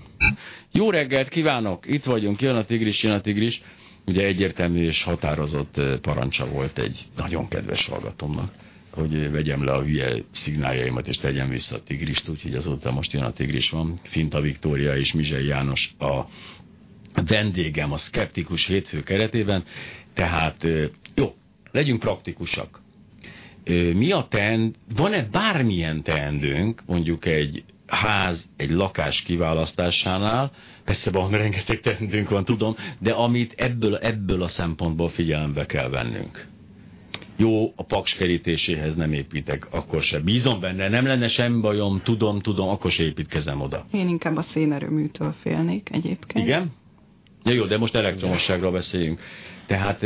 [0.72, 1.86] Jó reggelt kívánok!
[1.88, 3.62] Itt vagyunk, jön a tigris, jön a tigris.
[4.10, 8.54] Ugye egyértelmű és határozott parancsa volt egy nagyon kedves hallgatomnak,
[8.92, 13.24] hogy vegyem le a hülye szignáljaimat, és tegyem vissza a tigrist, úgyhogy azóta most jön
[13.24, 14.00] a tigris van.
[14.04, 16.26] Finta Viktória és Mizsei János a
[17.26, 19.64] vendégem a Skeptikus hétfő keretében,
[20.14, 20.68] tehát
[21.16, 21.36] jó,
[21.72, 22.82] legyünk praktikusak.
[23.94, 30.52] Mi a teend, van-e bármilyen teendőnk, mondjuk egy ház, egy lakás kiválasztásánál,
[30.84, 36.48] persze van rengeteg teendőnk van, tudom, de amit ebből, ebből a szempontból figyelembe kell vennünk.
[37.38, 40.20] Jó, a paks kerítéséhez nem építek, akkor se.
[40.20, 43.86] Bízom benne, nem lenne semmi bajom, tudom, tudom, akkor se építkezem oda.
[43.92, 46.46] Én inkább a szénerőműtől félnék egyébként.
[46.46, 46.72] Igen?
[47.44, 49.20] Ja, jó, de most elektromosságról beszéljünk.
[49.66, 50.06] Tehát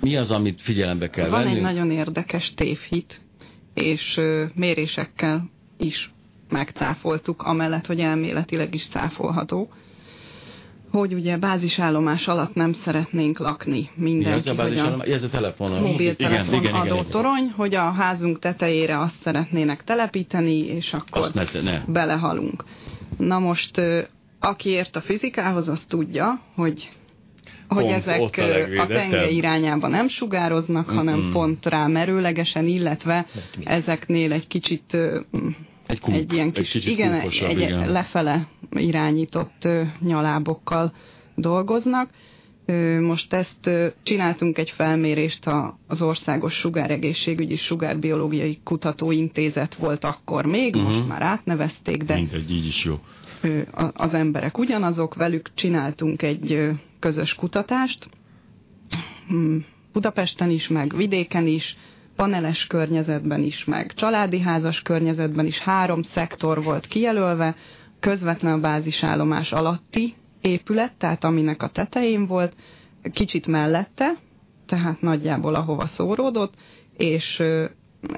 [0.00, 1.56] mi az, amit figyelembe kell Van vennünk?
[1.56, 3.20] egy nagyon érdekes tévhit,
[3.74, 4.20] és
[4.54, 6.10] mérésekkel is
[6.50, 9.68] megcáfoltuk, amellett, hogy elméletileg is cáfolható,
[10.90, 14.38] hogy ugye bázisállomás alatt nem szeretnénk lakni mindenki.
[14.38, 15.82] Ez a bázisállomás, ez a telefon.
[15.82, 21.34] Mobiltelefon igen, igen, adó torony, hogy a házunk tetejére azt szeretnének telepíteni, és akkor azt
[21.34, 21.82] ne, ne.
[21.86, 22.64] belehalunk.
[23.18, 23.80] Na most,
[24.40, 26.90] aki ért a fizikához, az tudja, hogy
[27.74, 33.26] hogy pont ezek a, a tenge irányába nem sugároznak, hanem pont rá merőlegesen, illetve
[33.64, 34.96] ezeknél egy kicsit
[35.90, 37.92] egy, kuk, egy ilyen kis, egy igen, egy, egy igen.
[37.92, 39.68] lefele irányított
[40.00, 40.92] nyalábokkal
[41.34, 42.10] dolgoznak.
[43.00, 43.70] Most ezt
[44.02, 45.50] csináltunk egy felmérést,
[45.86, 50.92] az Országos Sugáregészségügyi Sugárbiológiai Kutatóintézet volt akkor még, uh-huh.
[50.92, 52.98] most már átnevezték, de Mindegy, így is jó.
[53.92, 58.08] az emberek ugyanazok, velük csináltunk egy közös kutatást,
[59.28, 61.76] hmm, Budapesten is, meg vidéken is,
[62.20, 67.56] paneles környezetben is, meg családi házas környezetben is három szektor volt kijelölve,
[68.00, 72.52] közvetlen a bázisállomás alatti épület, tehát aminek a tetején volt,
[73.12, 74.12] kicsit mellette,
[74.66, 76.54] tehát nagyjából ahova szóródott,
[76.96, 77.42] és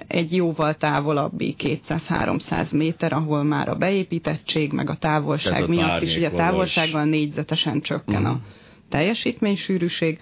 [0.06, 6.16] egy jóval távolabbi 200-300 méter, ahol már a beépítettség, meg a távolság a miatt is,
[6.16, 8.36] ugye a távolsággal négyzetesen csökken uh-huh.
[8.36, 8.40] a
[8.88, 10.20] teljesítménysűrűség,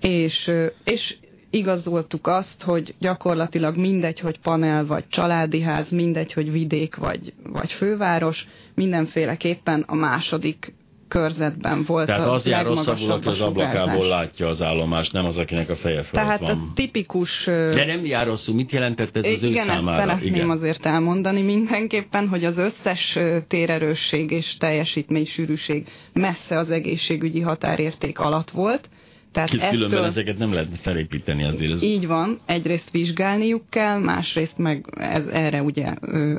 [0.00, 0.50] és,
[0.84, 1.16] és
[1.56, 7.72] igazoltuk azt, hogy gyakorlatilag mindegy, hogy panel vagy családi ház, mindegy, hogy vidék vagy, vagy
[7.72, 10.74] főváros, mindenféleképpen a második
[11.08, 15.70] körzetben volt Tehát az jár rosszabbul, aki az ablakából látja az állomást, nem az, akinek
[15.70, 16.50] a feje felett Tehát van.
[16.50, 17.44] a tipikus...
[17.44, 20.02] De nem jár rosszul, mit jelentett ez az igen, ő számára?
[20.02, 20.50] Igen, szeretném igen.
[20.50, 28.88] azért elmondani mindenképpen, hogy az összes térerősség és teljesítménysűrűség messze az egészségügyi határérték alatt volt,
[29.36, 31.72] tehát Hisz ettől, különben ezeket nem lehet felépíteni azért.
[31.72, 31.82] Ez...
[31.82, 35.94] Így van, egyrészt vizsgálniuk kell, másrészt meg ez, erre ugye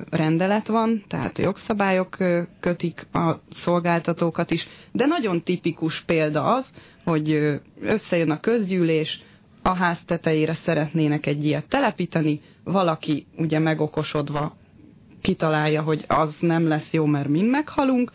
[0.09, 2.17] rendelet van, tehát jogszabályok
[2.59, 9.21] kötik a szolgáltatókat is, de nagyon tipikus példa az, hogy összejön a közgyűlés,
[9.61, 14.57] a ház tetejére szeretnének egy ilyet telepíteni, valaki ugye megokosodva
[15.21, 18.11] kitalálja, hogy az nem lesz jó, mert mind meghalunk,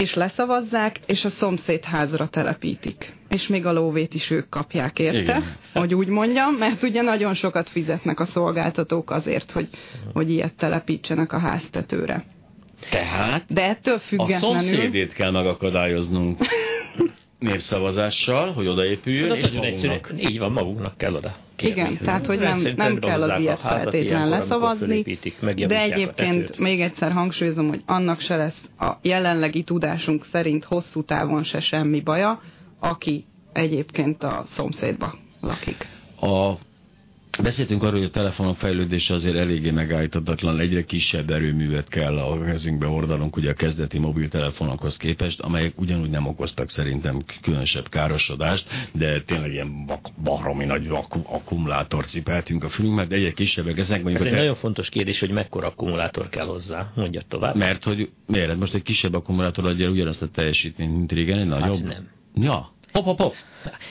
[0.00, 3.12] és leszavazzák, és a szomszéd házra telepítik.
[3.28, 5.56] És még a lóvét is ők kapják érte, Igen.
[5.72, 9.68] hogy úgy mondjam, mert ugye nagyon sokat fizetnek a szolgáltatók azért, hogy,
[10.12, 12.24] hogy ilyet telepítsenek a háztetőre.
[12.90, 14.56] Tehát De ettől függetlenül...
[14.56, 16.38] a szomszédét kell megakadályoznunk
[17.40, 21.34] népszavazással, hogy odaépüljön, és egyszerű, így van, magunknak kell oda.
[21.56, 21.80] Kérni.
[21.80, 25.02] Igen, tehát hogy nem, nem kell az ilyet feltétlenül leszavazni,
[25.66, 31.42] de egyébként még egyszer hangsúlyozom, hogy annak se lesz a jelenlegi tudásunk szerint hosszú távon
[31.42, 32.42] se semmi baja,
[32.80, 35.86] aki egyébként a szomszédba lakik.
[36.20, 36.52] A
[37.42, 42.86] Beszéltünk arról, hogy a telefonok fejlődése azért eléggé megállíthatatlan, egyre kisebb erőművet kell a kezünkbe
[42.86, 49.52] hordanunk, ugye a kezdeti mobiltelefonokhoz képest, amelyek ugyanúgy nem okoztak szerintem különösebb károsodást, de tényleg
[49.52, 49.90] ilyen
[50.22, 54.00] baromi nagy ak- akkumulátort cipeltünk a fülünkbe, de egyre kisebbek ezek.
[54.06, 54.36] Ez egy te...
[54.36, 57.56] nagyon fontos kérdés, hogy mekkora akkumulátor kell hozzá, mondja tovább.
[57.56, 58.56] Mert hogy miért?
[58.58, 61.84] Most egy kisebb akkumulátor adja ugyanazt a teljesítményt, mint régen, egy nagyobb?
[61.86, 62.08] Hát nem.
[62.34, 63.34] Ja, Hop, hop, hop.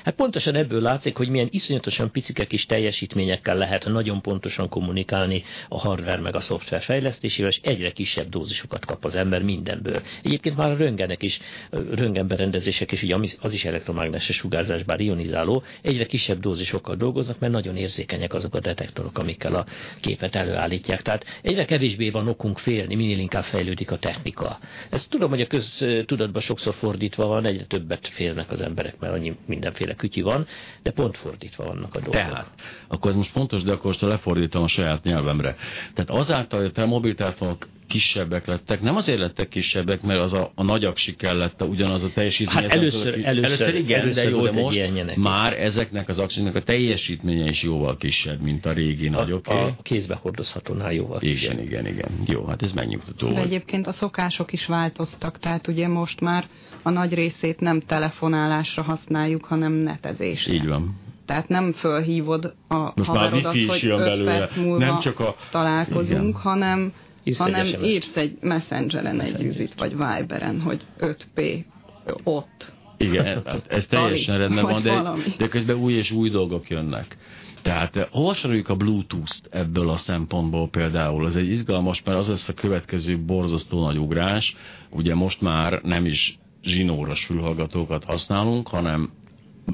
[0.04, 5.80] Hát pontosan ebből látszik, hogy milyen iszonyatosan picike kis teljesítményekkel lehet nagyon pontosan kommunikálni a
[5.80, 10.02] hardware meg a szoftver fejlesztésével, és egyre kisebb dózisokat kap az ember mindenből.
[10.24, 16.06] Egyébként már a röngenek is, röntgenberendezések is, ugye az is elektromágneses sugárzás, bár ionizáló, egyre
[16.06, 19.66] kisebb dózisokkal dolgoznak, mert nagyon érzékenyek azok a detektorok, amikkel a
[20.02, 21.02] képet előállítják.
[21.02, 24.60] Tehát egyre kevésbé van okunk félni, minél inkább fejlődik a technika.
[24.90, 29.36] Ezt tudom, hogy a köztudatban sokszor fordítva van, egyre többet félnek az emberek, mert annyi
[29.60, 30.46] mindenféle kütyi van,
[30.84, 32.14] de pont fordítva vannak a dolgok.
[32.14, 32.52] Tehát,
[32.88, 35.56] akkor ez most fontos, de akkor most lefordítom a saját nyelvemre.
[35.94, 38.82] Tehát azáltal, hogy a mobiltelefonok kisebbek lettek.
[38.82, 42.64] Nem azért lettek kisebbek, mert az a, a nagy aksi kellett, ugyanaz a teljesítmény.
[42.64, 46.56] Hát először, az, először, először igen, először de jó, de most már ezeknek az aksiknak
[46.56, 49.48] a teljesítménye is jóval kisebb, mint a régi a, nagyok.
[49.48, 51.60] A kézbe hordozhatónál jóval igen, kisebb.
[51.60, 52.12] Igen, igen, igen.
[52.26, 53.46] Jó, hát ez megnyugtató De volt.
[53.46, 56.46] egyébként a szokások is változtak, tehát ugye most már
[56.84, 60.54] a nagy részét nem telefonálásra használjuk, hanem netezésre.
[60.54, 60.98] Így van.
[61.26, 65.36] Tehát nem fölhívod a Most haverodat, már hogy öt perc múlva nem csak a...
[65.52, 66.42] találkozunk, igen.
[66.42, 71.64] hanem írsz hanem egy írsz egy messengeren egy üzit, vagy Viberen, hogy 5P
[72.24, 72.74] ott.
[72.98, 75.04] Igen, hát ez teljesen rendben van, de,
[75.38, 77.18] de közben új és új dolgok jönnek.
[77.62, 81.28] Tehát eh, hova soroljuk a Bluetooth-t ebből a szempontból például?
[81.28, 84.56] Ez egy izgalmas, mert az lesz a következő borzasztó nagy ugrás.
[84.90, 89.10] Ugye most már nem is zsinóros fülhallgatókat használunk, hanem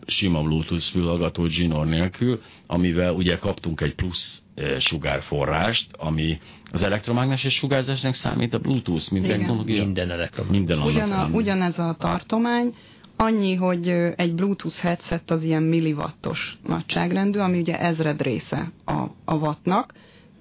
[0.05, 6.39] sima Bluetooth fülhallgató zsinór nélkül, amivel ugye kaptunk egy plusz e, sugárforrást, ami
[6.71, 9.83] az elektromágneses sugárzásnak számít a Bluetooth, mint technológia.
[9.83, 10.67] Minden elektromágneses.
[10.77, 12.75] Minden Ugyan a, ugyanez a tartomány,
[13.15, 19.33] annyi, hogy egy Bluetooth headset az ilyen milliwattos nagyságrendű, ami ugye ezred része a, a
[19.35, 19.93] wattnak,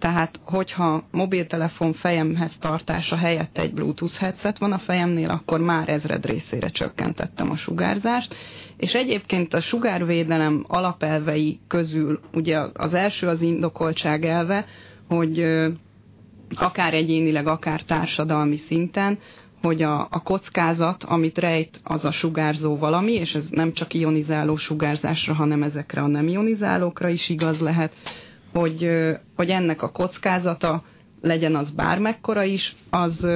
[0.04, 6.26] tehát, hogyha mobiltelefon fejemhez tartása helyett egy Bluetooth headset van a fejemnél, akkor már ezred
[6.26, 8.34] részére csökkentettem a sugárzást.
[8.76, 14.66] És egyébként a sugárvédelem alapelvei közül, ugye az első az indokoltság elve,
[15.08, 15.40] hogy
[16.54, 19.18] akár egyénileg, akár társadalmi szinten,
[19.62, 24.56] hogy a, a kockázat, amit rejt, az a sugárzó valami, és ez nem csak ionizáló
[24.56, 27.92] sugárzásra, hanem ezekre a nem ionizálókra is igaz lehet,
[28.54, 28.88] hogy,
[29.36, 30.84] hogy ennek a kockázata,
[31.20, 33.26] legyen az bármekkora is, az,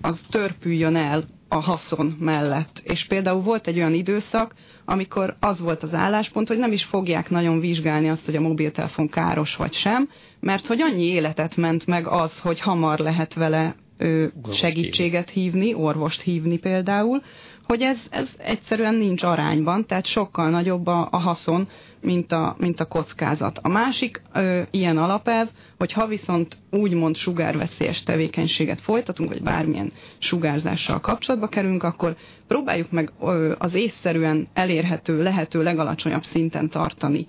[0.00, 2.80] az törpüljön el a haszon mellett.
[2.84, 7.30] És például volt egy olyan időszak, amikor az volt az álláspont, hogy nem is fogják
[7.30, 10.08] nagyon vizsgálni azt, hogy a mobiltelefon káros vagy sem,
[10.40, 16.20] mert hogy annyi életet ment meg az, hogy hamar lehet vele ö, segítséget hívni, orvost
[16.20, 17.22] hívni például,
[17.66, 21.68] hogy ez, ez egyszerűen nincs arányban, tehát sokkal nagyobb a, a haszon,
[22.00, 23.58] mint a, mint a kockázat.
[23.62, 25.48] A másik ö, ilyen alapelv,
[25.78, 33.12] hogy ha viszont úgymond sugárveszélyes tevékenységet folytatunk, vagy bármilyen sugárzással kapcsolatba kerülünk, akkor próbáljuk meg
[33.20, 37.26] ö, az észszerűen elérhető, lehető legalacsonyabb szinten tartani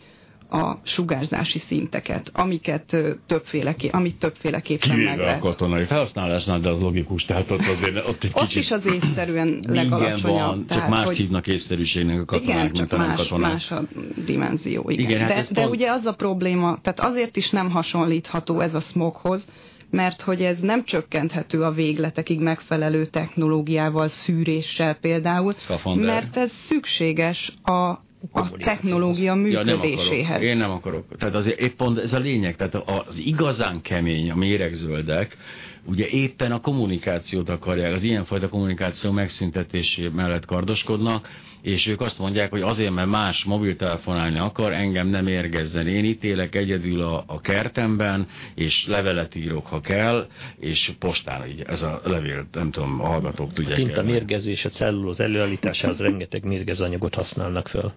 [0.50, 5.44] a sugárzási szinteket, amiket többféleké, amit többféleképpen Kivéve meg lehet.
[5.44, 9.60] a katonai felhasználásnál, de az logikus, tehát ott azért ott egy Ott is az észszerűen
[9.68, 10.38] legalacsonyabb.
[10.40, 11.18] van, csak más hogy...
[11.18, 13.52] hívnak észszerűségnek a katonák, igen, mint csak nem más, katonák.
[13.52, 13.82] más a
[14.26, 14.90] dimenzió.
[14.90, 15.06] Igen.
[15.10, 18.74] Igen, hát de de pont- ugye az a probléma, tehát azért is nem hasonlítható ez
[18.74, 19.48] a smoghoz,
[19.90, 26.06] mert hogy ez nem csökkenthető a végletekig megfelelő technológiával, szűréssel például, Szkafander.
[26.06, 30.26] mert ez szükséges a a technológia Ja, nem működéséhez.
[30.30, 30.44] akarok.
[30.50, 31.16] Én nem akarok.
[31.18, 32.56] Tehát azért épp pont ez a lényeg.
[32.56, 35.38] Tehát az igazán kemény, a méregzöldek,
[35.86, 41.30] ugye éppen a kommunikációt akarják, az ilyenfajta kommunikáció megszüntetésé mellett kardoskodnak,
[41.62, 45.88] és ők azt mondják, hogy azért, mert más mobiltelefonálni akar, engem nem érgezzen.
[45.88, 50.28] Én itt élek egyedül a, a kertemben, és levelet írok, ha kell,
[50.60, 53.76] és postán így ez a levél, nem tudom, a hallgatók A tudják.
[53.78, 54.04] tinta el.
[54.04, 57.92] mérgező és a cellulóz előállításához rengeteg mérgezanyagot használnak föl.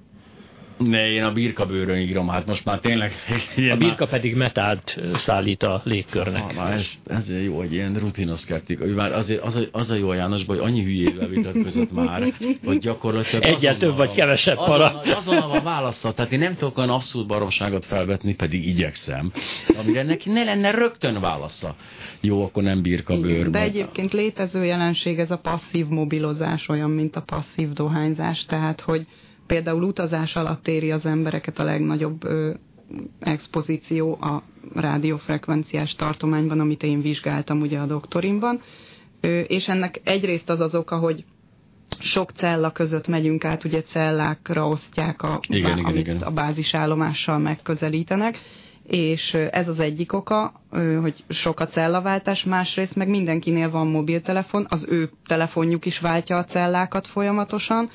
[0.86, 3.12] Ne, én a birkabőrön írom, hát most már tényleg...
[3.70, 6.42] A birka pedig metált szállít a légkörnek.
[6.42, 8.80] Ha, már ez, ez jó, hogy ilyen rutinoszkeptik.
[8.80, 12.32] Ő már azért az a, az a jó a Jánosban, hogy annyi hülyével vitatkozott már,
[12.64, 14.84] hogy gyakorlatilag azonnal több vagy kevesebb para.
[14.84, 16.12] Azonnal, azonnal van válasza.
[16.12, 19.32] Tehát én nem tudok olyan abszolút baromságot felvetni, pedig igyekszem,
[19.78, 21.74] amire neki ne lenne rögtön válasza.
[22.20, 23.30] Jó, akkor nem birka bőr.
[23.30, 28.44] Igen, de majd- egyébként létező jelenség ez a passzív mobilozás, olyan, mint a passzív dohányzás,
[28.44, 29.06] tehát hogy
[29.50, 32.50] például utazás alatt éri az embereket a legnagyobb ö,
[33.20, 34.42] expozíció a
[34.74, 38.60] rádiófrekvenciás tartományban, amit én vizsgáltam ugye a doktorimban,
[39.20, 41.24] ö, és ennek egyrészt az az oka, hogy
[41.98, 46.16] sok cella között megyünk át, ugye cellákra osztják, a, Igen, igen, amit igen.
[46.22, 48.38] a bázisállomással megközelítenek,
[48.86, 50.52] és ez az egyik oka,
[51.00, 56.44] hogy sok a cellaváltás, másrészt meg mindenkinél van mobiltelefon, az ő telefonjuk is váltja a
[56.44, 57.90] cellákat folyamatosan,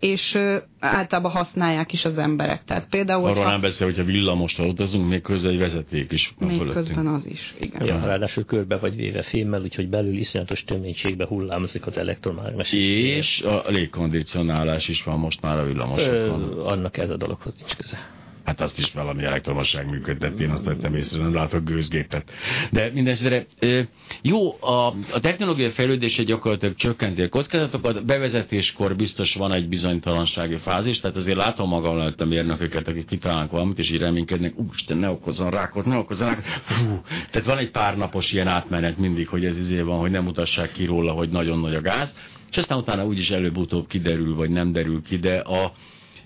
[0.00, 0.38] és
[0.78, 2.64] általában használják is az emberek.
[2.64, 6.56] Tehát például, Arról hogyha nem beszél, hogyha villamosra utazunk, még közben egy vezeték is még
[6.56, 6.86] fölöttünk.
[6.86, 7.86] közben az is, igen.
[7.86, 12.72] Ja, ráadásul körbe vagy véve fémmel, úgyhogy belül iszonyatos töménységbe hullámzik az elektromágneses.
[12.72, 16.42] És a légkondicionálás is van most már a villamosokon.
[16.42, 18.16] Ö, annak ez a dologhoz nincs köze.
[18.48, 22.30] Hát azt is valami elektromosság működtet, én azt vettem észre, nem látok gőzgépet.
[22.70, 23.80] De mindenesetre ö,
[24.22, 31.00] jó, a, a technológiai fejlődése gyakorlatilag csökkenti a kockázatokat, bevezetéskor biztos van egy bizonytalansági fázis,
[31.00, 35.10] tehát azért látom magam előtt a mérnököket, akik kitalálnak valamit, és így reménykednek, úristen, ne
[35.10, 36.44] okozzon rákot, ne okozzon rákot.
[36.44, 36.84] Fú,
[37.30, 40.72] tehát van egy pár napos ilyen átmenet mindig, hogy ez izé van, hogy nem mutassák
[40.72, 42.14] ki róla, hogy nagyon nagy a gáz,
[42.50, 45.72] és aztán utána úgyis előbb-utóbb kiderül, vagy nem derül ki, de a,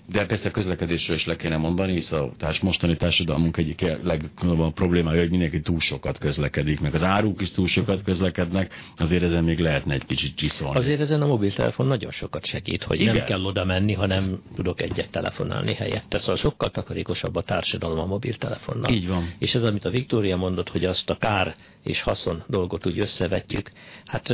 [0.07, 4.73] de persze a közlekedésről is le kéne mondani, hisz a társ, mostani társadalmunk egyik legnagyobb
[4.73, 9.43] problémája, hogy mindenki túl sokat közlekedik, meg az áruk is túl sokat közlekednek, azért ezen
[9.43, 10.77] még lehetne egy kicsit csiszolni.
[10.77, 13.15] Azért ezen a mobiltelefon nagyon sokat segít, hogy Igen.
[13.15, 16.17] nem kell oda menni, hanem tudok egyet telefonálni helyette.
[16.17, 18.91] Szóval sokkal takarékosabb a társadalom a mobiltelefonnal.
[18.91, 19.33] Így van.
[19.39, 23.71] És ez, amit a Viktória mondott, hogy azt a kár és haszon dolgot úgy összevetjük,
[24.05, 24.33] hát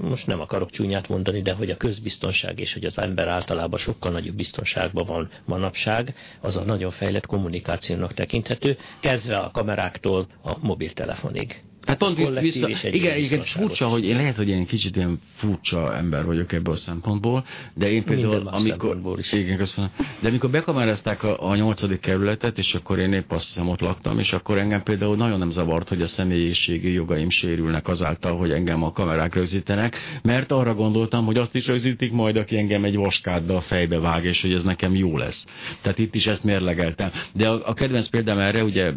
[0.00, 4.10] most nem akarok csúnyát mondani, de hogy a közbiztonság és hogy az ember általában sokkal
[4.12, 11.62] nagyobb biztonságban van manapság, az a nagyon fejlett kommunikációnak tekinthető, kezdve a kameráktól a mobiltelefonig.
[11.86, 13.46] Hát pont vissza, igen, biztonságot.
[13.46, 17.44] furcsa, hogy én lehet, hogy én kicsit ilyen furcsa ember vagyok ebből a szempontból,
[17.74, 19.32] de én például, amikor, is.
[19.32, 23.68] igen, köszönöm, de amikor bekamerázták a, a nyolcadik kerületet, és akkor én épp azt hiszem
[23.68, 28.36] ott laktam, és akkor engem például nagyon nem zavart, hogy a személyiségi jogaim sérülnek azáltal,
[28.36, 32.84] hogy engem a kamerák rögzítenek, mert arra gondoltam, hogy azt is rögzítik majd, aki engem
[32.84, 35.46] egy vaskádba a fejbe vág, és hogy ez nekem jó lesz.
[35.82, 37.10] Tehát itt is ezt mérlegeltem.
[37.32, 38.92] De a, a kedvenc példám erre, ugye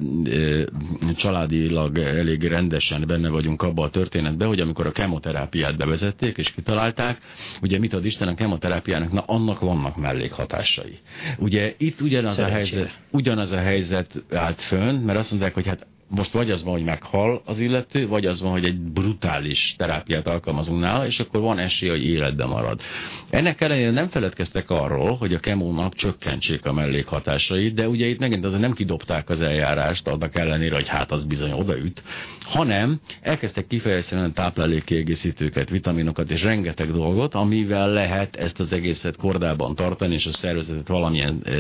[1.16, 2.44] családilag elég
[2.78, 7.18] rendesen benne vagyunk abba a történetben, hogy amikor a kemoterápiát bevezették és kitalálták,
[7.62, 10.98] ugye mit ad Isten a kemoterápiának, na annak vannak mellékhatásai.
[11.38, 12.82] Ugye itt ugyanaz a Szerencsére.
[12.82, 16.74] helyzet, ugyanaz a helyzet állt fönn, mert azt mondták, hogy hát most vagy az van,
[16.74, 21.41] hogy meghal az illető, vagy az van, hogy egy brutális terápiát alkalmazunk nála, és akkor
[21.41, 22.82] van esély, hogy életben marad.
[23.30, 28.45] Ennek ellenére nem feledkeztek arról, hogy a kemónak csökkentsék a mellékhatásait, de ugye itt megint
[28.45, 32.03] azért nem kidobták az eljárást, annak ellenére, hogy hát az bizony odaüt,
[32.41, 40.14] hanem elkezdtek kifejezeni táplálékkiegészítőket, vitaminokat és rengeteg dolgot, amivel lehet ezt az egészet kordában tartani,
[40.14, 41.51] és a szervezetet valamilyen e,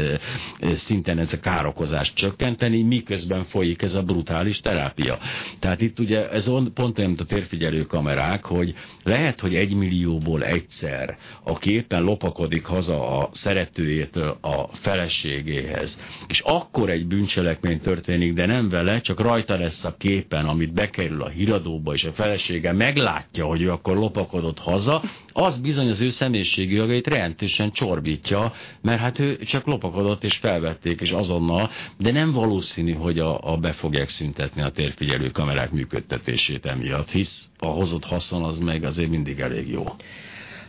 [0.59, 4.01] e, szinten ez a károkozást csökkenteni, miközben folyik ez a
[4.37, 5.17] brutális terápia.
[5.59, 8.73] Tehát itt ugye ez pont olyan, mint a térfigyelő kamerák, hogy
[9.03, 16.89] lehet, hogy egy millióból egyszer, aki éppen lopakodik haza a szeretőjétől a feleségéhez, és akkor
[16.89, 21.93] egy bűncselekmény történik, de nem vele, csak rajta lesz a képen, amit bekerül a híradóba,
[21.93, 25.01] és a felesége meglátja, hogy ő akkor lopakodott haza,
[25.39, 31.01] az bizony az ő személyiségi jogait rendszerűen csorbítja, mert hát ő csak lopakodott és felvették,
[31.01, 36.65] és azonnal, de nem valószínű, hogy a, a be fogják szüntetni a térfigyelő kamerák működtetését
[36.65, 39.83] emiatt, hisz a hozott haszon az meg azért mindig elég jó.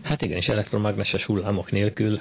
[0.03, 2.21] Hát igen, és elektromágneses hullámok nélkül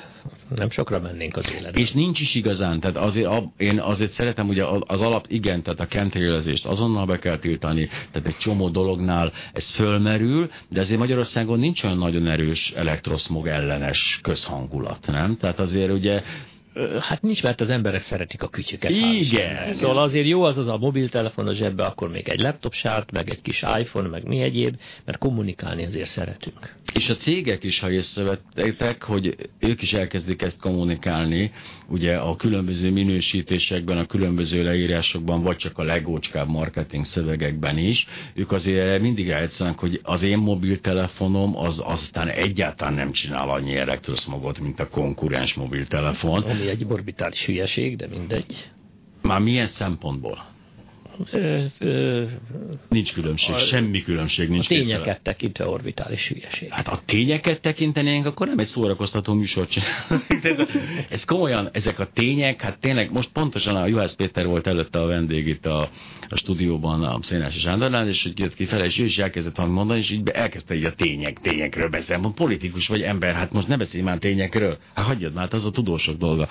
[0.55, 1.81] nem sokra mennénk az életben.
[1.81, 5.85] És nincs is igazán, tehát azért, én azért szeretem, ugye az alap, igen, tehát a
[5.85, 11.83] kentrélezést azonnal be kell tiltani, tehát egy csomó dolognál ez fölmerül, de azért Magyarországon nincs
[11.83, 15.37] olyan nagyon erős elektroszmog ellenes közhangulat, nem?
[15.37, 16.21] Tehát azért ugye
[16.99, 18.91] Hát nincs, mert az emberek szeretik a kütyüket.
[18.91, 19.73] Igen.
[19.73, 23.29] Szóval azért jó az az a mobiltelefon a zsebbe, akkor még egy laptop sárt, meg
[23.29, 24.75] egy kis iPhone, meg mi egyéb,
[25.05, 26.75] mert kommunikálni azért szeretünk.
[26.93, 31.51] És a cégek is, ha észrevettek, hogy ők is elkezdik ezt kommunikálni,
[31.89, 38.51] ugye a különböző minősítésekben, a különböző leírásokban, vagy csak a legócskább marketing szövegekben is, ők
[38.51, 44.79] azért mindig elszállnak, hogy az én mobiltelefonom az aztán egyáltalán nem csinál annyi elektroszmogot, mint
[44.79, 46.43] a konkurens mobiltelefon.
[46.43, 48.69] Ami egy orbitális hülyeség, de mindegy.
[49.21, 50.55] Már milyen szempontból?
[51.31, 52.23] Ö, ö,
[52.89, 54.65] nincs különbség, a, semmi különbség nincs.
[54.65, 55.19] A tényeket kételen.
[55.23, 56.69] tekintve orbitális hülyeség.
[56.69, 59.75] Hát a tényeket tekintenénk, akkor nem egy szórakoztató műsort
[60.41, 60.57] ez,
[61.09, 65.05] ez komolyan, ezek a tények, hát tényleg most pontosan a Juhász Péter volt előtte a
[65.05, 65.89] vendég itt a,
[66.29, 69.99] a stúdióban, a Szénási Sándornál, és hogy jött ki fel, és ő is elkezdett mondani,
[69.99, 72.21] és így elkezdte így a tények, tényekről beszélni.
[72.21, 74.77] Mondom, politikus vagy ember, hát most ne beszélj már tényekről.
[74.93, 76.47] Hát hagyjad már, hát az a tudósok dolga.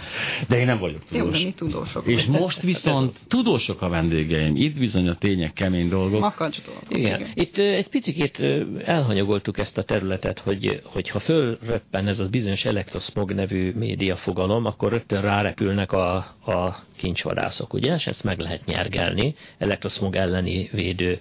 [0.48, 1.40] De én nem vagyok tudós.
[1.40, 2.06] Jó, mi tudósok.
[2.06, 6.20] És most viszont tudósok a vendégeim itt bizony a tények kemény dolgok.
[6.20, 6.82] Makacs dolgok.
[6.88, 7.20] Igen.
[7.20, 7.30] igen.
[7.34, 8.46] Itt egy picit
[8.84, 14.64] elhanyagoltuk ezt a területet, hogy, hogy ha fölröppen ez az bizonyos elektroszmog nevű média fogalom,
[14.64, 16.14] akkor rögtön rárepülnek a,
[16.46, 17.94] a kincsvadászok, ugye?
[17.94, 19.34] És ezt meg lehet nyergelni.
[19.58, 21.18] Elektroszmog elleni védő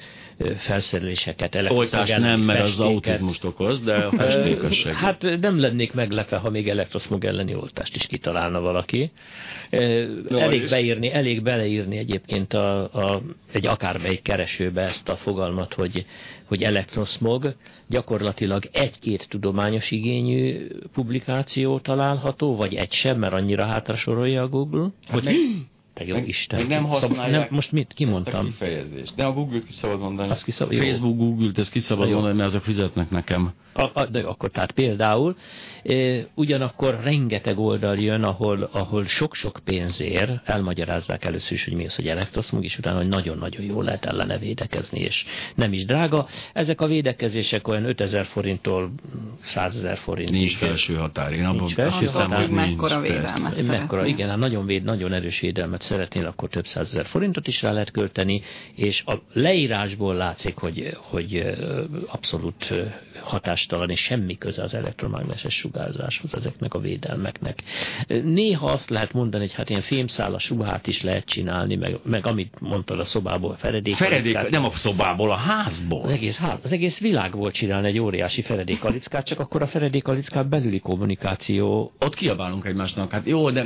[0.57, 6.49] felszereléseket, Oltás nem, mert az autizmust okoz, de a festékes Hát nem lennék meglepve, ha
[6.49, 9.11] még elektroszmog elleni oltást is kitalálna valaki.
[10.29, 13.21] No, elég beírni, elég beleírni egyébként a, a,
[13.51, 16.05] egy akármelyik keresőbe ezt a fogalmat, hogy,
[16.45, 17.55] hogy elektroszmog.
[17.88, 24.88] Gyakorlatilag egy-két tudományos igényű publikáció található, vagy egy sem, mert annyira hátra sorolja a Google.
[25.07, 25.36] Hát hogy, meg,
[25.95, 26.59] te jó meg, Isten.
[26.59, 28.45] Meg nem használják nem, most mit kimondtam?
[28.45, 29.15] A kifejezést.
[29.15, 30.29] De a Google ki szabad mondani.
[30.29, 33.53] Azt kiszab, Facebook, Google-t, ezt ki szabad mondani, mert azok fizetnek nekem.
[33.73, 35.35] A, a, de akkor tehát például,
[35.83, 35.95] e,
[36.33, 42.07] ugyanakkor rengeteg oldal jön, ahol, ahol sok-sok pénzért elmagyarázzák először is, hogy mi az, hogy
[42.07, 45.25] elektroszmog, és utána, hogy nagyon-nagyon jól lehet ellene védekezni, és
[45.55, 46.27] nem is drága.
[46.53, 48.91] Ezek a védekezések olyan 5000 forinttól
[49.41, 50.35] 100 ezer forintig.
[50.35, 51.33] Nincs felső határ.
[51.33, 55.81] Én abban azt hiszem, hogy mekkora védelmet Mekkora, igen, hát nagyon, véd, nagyon erős védelmet
[55.86, 58.41] szeretnél, akkor több százezer forintot is rá lehet költeni,
[58.75, 61.43] és a leírásból látszik, hogy, hogy
[62.07, 62.73] abszolút
[63.23, 67.59] hatástalan, és semmi köze az elektromágneses sugárzáshoz ezeknek a védelmeknek.
[68.07, 72.59] Néha azt lehet mondani, hogy hát ilyen fémszálas ruhát is lehet csinálni, meg, meg amit
[72.59, 73.95] mondtad a szobából, feredék.
[73.95, 76.01] Feredék, nem a szobából, a házból.
[76.01, 80.79] Az egész, ház, az egész világból csinálni egy óriási feredékalickát, csak akkor a feredékalickát belüli
[80.79, 81.91] kommunikáció.
[81.99, 83.63] Ott kiabálunk egymásnak, hát jó, de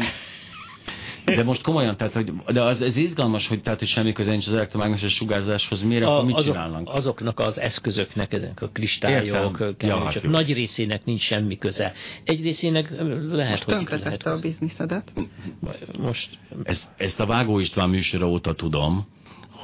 [1.35, 4.47] de most komolyan, tehát, hogy, de az, ez izgalmas, hogy, tehát, hogy semmi köze nincs
[4.47, 6.89] az elektromágneses sugárzáshoz, miért, a, akkor mit azok, csinálnak?
[6.89, 11.93] Azoknak az eszközöknek, ezek a kristályok, ja, hát nagy részének nincs semmi köze.
[12.23, 12.89] Egy részének
[13.31, 13.73] lehet, most hogy...
[13.73, 15.11] Tönkretette a bizniszedet.
[15.99, 16.29] Most...
[16.63, 19.07] Ezt, ezt a Vágó István műsora óta tudom,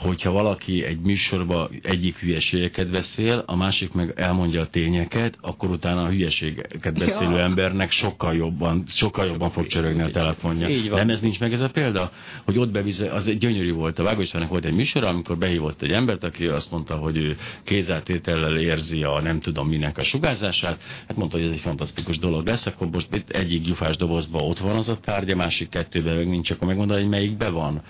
[0.01, 6.03] hogyha valaki egy műsorba egyik hülyeségeket beszél, a másik meg elmondja a tényeket, akkor utána
[6.03, 7.41] a hülyeségeket beszélő ja.
[7.41, 10.67] embernek sokkal jobban, sokkal jobban fog csörögni a telefonja.
[10.67, 10.99] Így van.
[10.99, 12.11] Nem ez nincs meg ez a példa?
[12.45, 13.99] Hogy ott bevize, az egy gyönyörű volt.
[13.99, 18.57] A Vágóistának volt egy műsor, amikor behívott egy embert, aki azt mondta, hogy ő kézáltétellel
[18.57, 20.81] érzi a nem tudom minek a sugárzását.
[21.07, 24.75] Hát mondta, hogy ez egy fantasztikus dolog lesz, akkor most egyik gyufás dobozban ott van
[24.75, 27.81] az a tárgya, másik kettőben meg nincs, akkor megmondani, hogy melyikbe van.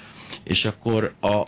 [0.44, 1.46] És akkor a,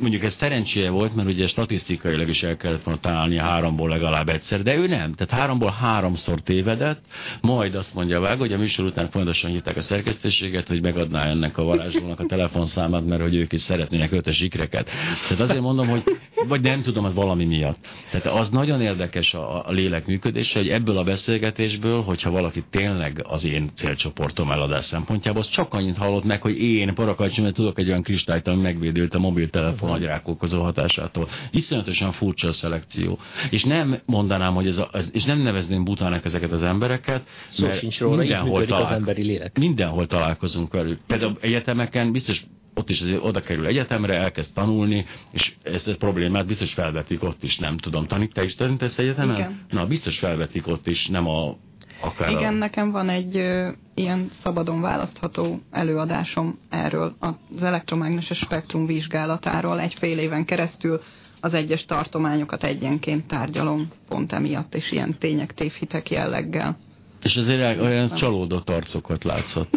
[0.00, 4.62] mondjuk ez szerencséje volt, mert ugye statisztikailag is el kellett volna találni háromból legalább egyszer,
[4.62, 5.14] de ő nem.
[5.14, 7.00] Tehát háromból háromszor tévedett,
[7.40, 11.58] majd azt mondja vág, hogy a műsor után folyamatosan hívták a szerkesztőséget, hogy megadná ennek
[11.58, 14.90] a varázslónak a telefonszámát, mert hogy ők is szeretnének ötös ikreket.
[15.28, 16.02] Tehát azért mondom, hogy
[16.48, 17.86] vagy nem tudom, hogy valami miatt.
[18.10, 23.24] Tehát az nagyon érdekes a, a lélek működése, hogy ebből a beszélgetésből, hogyha valaki tényleg
[23.28, 27.78] az én célcsoportom eladás szempontjából, az csak annyit hallott meg, hogy én parakajcsom, mert tudok
[27.78, 31.28] egy olyan kristályt, ami megvédült a mobiltelefon agyrák okozó hatásától.
[31.50, 33.18] Iszonyatosan furcsa a szelekció.
[33.50, 37.66] És nem mondanám, hogy ez, a, ez és nem nevezném butának ezeket az embereket, Szó
[37.66, 39.58] mert sincs róla, mindenhol, talál, az emberi lélek.
[39.58, 41.00] mindenhol találkozunk velük.
[41.06, 42.42] Például egyetemeken biztos
[42.74, 47.58] ott is oda kerül egyetemre, elkezd tanulni, és ezt a problémát biztos felvetik ott is,
[47.58, 48.06] nem tudom.
[48.06, 49.36] Tanít, te is tanítasz egyetemen?
[49.36, 49.60] Igen.
[49.70, 51.56] Na, biztos felvetik ott is, nem a
[52.00, 52.56] akár Igen, a...
[52.56, 59.80] nekem van egy ö, ilyen szabadon választható előadásom erről, az elektromágneses spektrum vizsgálatáról.
[59.80, 61.00] Egy fél éven keresztül
[61.40, 66.76] az egyes tartományokat egyenként tárgyalom pont emiatt, és ilyen tények, tévhitek jelleggel.
[67.22, 69.76] És azért olyan csalódott arcokat látszott.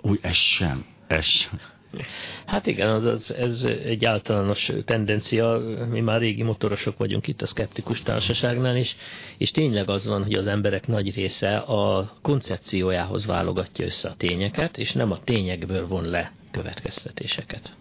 [0.00, 1.60] Úgy, ez sem, ez sem.
[2.46, 5.60] Hát igen, az, az, ez egy általános tendencia,
[5.90, 8.96] mi már régi motorosok vagyunk itt a szkeptikus társaságnál is,
[9.38, 14.78] és tényleg az van, hogy az emberek nagy része a koncepciójához válogatja össze a tényeket,
[14.78, 17.76] és nem a tényekből von le következtetéseket.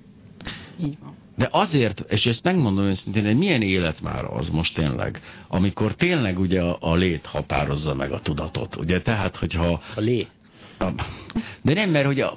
[0.83, 1.15] Így van.
[1.37, 6.39] De azért, és ezt megmondom őszintén, hogy milyen élet már az most tényleg, amikor tényleg
[6.39, 9.81] ugye a, a lét határozza meg a tudatot, ugye, tehát, hogyha...
[9.95, 10.27] A lé.
[11.61, 12.33] De nem, mert hogy a,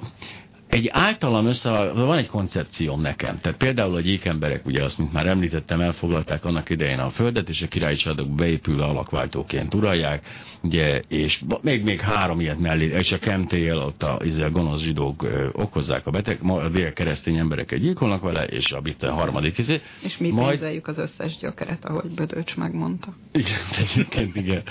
[0.69, 3.39] egy általam össze, van egy koncepcióm nekem.
[3.39, 7.61] Tehát például a gyékemberek, ugye azt, mint már említettem, elfoglalták annak idején a földet, és
[7.61, 10.25] a királyi családok beépülve alakváltóként uralják,
[10.61, 14.81] ugye, és még, még három ilyet mellé, és a kemtél, ott a, izé, a gonosz
[14.81, 19.81] zsidók ö, okozzák a beteg, a keresztény embereket gyilkolnak vele, és a bitte harmadik izé.
[20.03, 20.49] És mi majd...
[20.49, 23.13] pénzeljük az összes gyökeret, ahogy Bödöcs megmondta.
[23.31, 24.63] Igen, egyébként igen.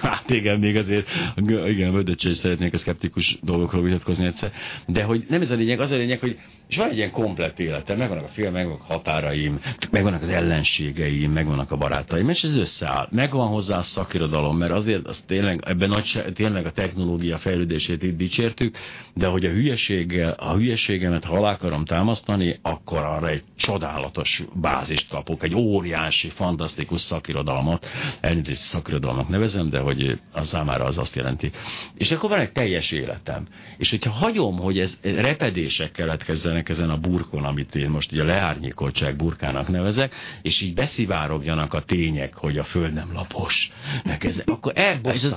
[0.00, 1.08] hát igen, még azért,
[1.66, 4.52] igen, Bödöcs is szeretnék a szkeptikus dolgokról vitatkozni egyszer.
[4.86, 6.38] De hogy nem ez a lényeg, az a lényeg, hogy
[6.70, 11.32] és van egy ilyen komplett életem, megvannak a film, megvannak a határaim, megvannak az ellenségeim,
[11.32, 13.08] megvannak a barátaim, és ez összeáll.
[13.10, 18.16] Megvan hozzá a szakirodalom, mert azért az tényleg, ebben nagy, tényleg a technológia fejlődését itt
[18.16, 18.76] dicsértük,
[19.14, 25.08] de hogy a hülyeséggel, a hülyeségemet, ha alá akarom támasztani, akkor arra egy csodálatos bázist
[25.08, 27.86] kapok, egy óriási, fantasztikus szakirodalmat,
[28.20, 31.50] elnézést szakirodalmak nevezem, de hogy az számára az azt jelenti.
[31.94, 33.46] És akkor van egy teljes életem.
[33.76, 39.16] És hogyha hagyom, hogy ez repedések keletkezzenek ezen a burkon, amit én most ugye leárnyékoltság
[39.16, 43.70] burkának nevezek, és így beszivárogjanak a tények, hogy a föld nem lapos.
[44.18, 45.36] Ez, akkor el, az,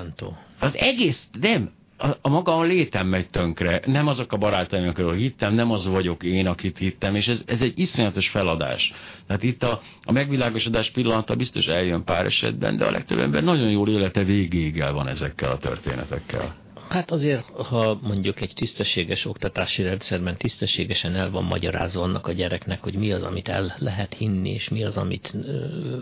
[0.59, 5.15] az egész, nem, a, a maga a létem megy tönkre, nem azok a barátaim, akikről
[5.15, 8.93] hittem, nem az vagyok én, akit hittem, és ez, ez egy iszonyatos feladás.
[9.27, 13.69] Tehát itt a, a megvilágosodás pillanata biztos eljön pár esetben, de a legtöbb ember nagyon
[13.69, 16.62] jól élete végéig el van ezekkel a történetekkel.
[16.93, 22.81] Hát azért, ha mondjuk egy tisztességes oktatási rendszerben tisztességesen el van magyarázva annak a gyereknek,
[22.83, 25.33] hogy mi az, amit el lehet hinni, és mi az, amit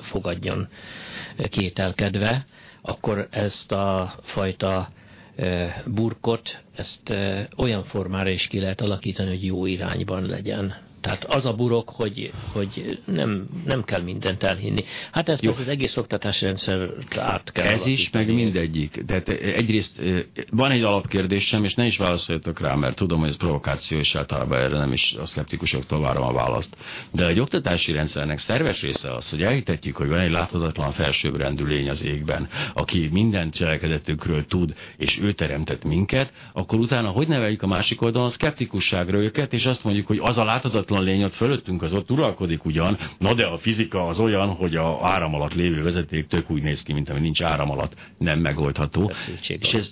[0.02, 0.68] fogadjon
[1.50, 2.46] kételkedve,
[2.82, 4.90] akkor ezt a fajta
[5.86, 7.14] burkot, ezt
[7.58, 10.76] olyan formára is ki lehet alakítani, hogy jó irányban legyen.
[11.02, 14.84] Tehát az a burok, hogy, hogy nem, nem kell mindent elhinni.
[15.12, 17.66] Hát ez az egész oktatási rendszer át kell.
[17.68, 19.04] Ez is, meg mindegyik.
[19.06, 20.02] Tehát egyrészt
[20.50, 24.60] van egy alapkérdésem, és ne is válaszoljatok rá, mert tudom, hogy ez provokáció, és általában
[24.60, 26.78] erre nem is a szkeptikusoktól várom a választ.
[27.12, 31.90] De egy oktatási rendszernek szerves része az, hogy elhitetjük, hogy van egy láthatatlan felsőbbrendű lény
[31.90, 37.68] az égben, aki minden cselekedetükről tud, és ő teremtett minket, akkor utána hogy neveljük a
[37.68, 41.34] másik oldalon a szkeptikusságra őket, és azt mondjuk, hogy az a láthatatlan láthatatlan lény ott
[41.34, 45.54] fölöttünk, az ott uralkodik ugyan, na de a fizika az olyan, hogy a áram alatt
[45.54, 49.12] lévő vezeték tök úgy néz ki, mint ami nincs áram alatt, nem megoldható.
[49.60, 49.92] És ez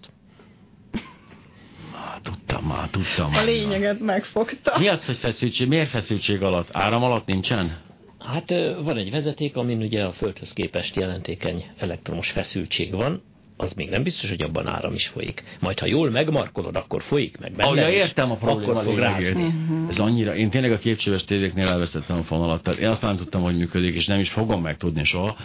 [1.94, 3.34] Már tudtam, már tudtam.
[3.34, 4.80] A lényeget megfogta.
[4.80, 5.68] Mi az, hogy feszültség?
[5.68, 6.70] Miért feszültség alatt?
[6.72, 7.78] Áram alatt nincsen?
[8.20, 8.50] Hát
[8.84, 13.22] van egy vezeték, amin ugye a Földhöz képest jelentékeny elektromos feszültség van,
[13.62, 15.44] az még nem biztos, hogy abban áram is folyik.
[15.60, 17.82] Majd ha jól megmarkolod, akkor folyik meg benne.
[17.82, 18.98] Ja, értem a probléma akkor fog.
[18.98, 19.90] Uh-huh.
[19.90, 23.42] Ez annyira, én tényleg a képcsöves tévéknél elvesztettem a fonalat, tehát én azt nem tudtam,
[23.42, 25.36] hogy működik, és nem is fogom megtudni soha.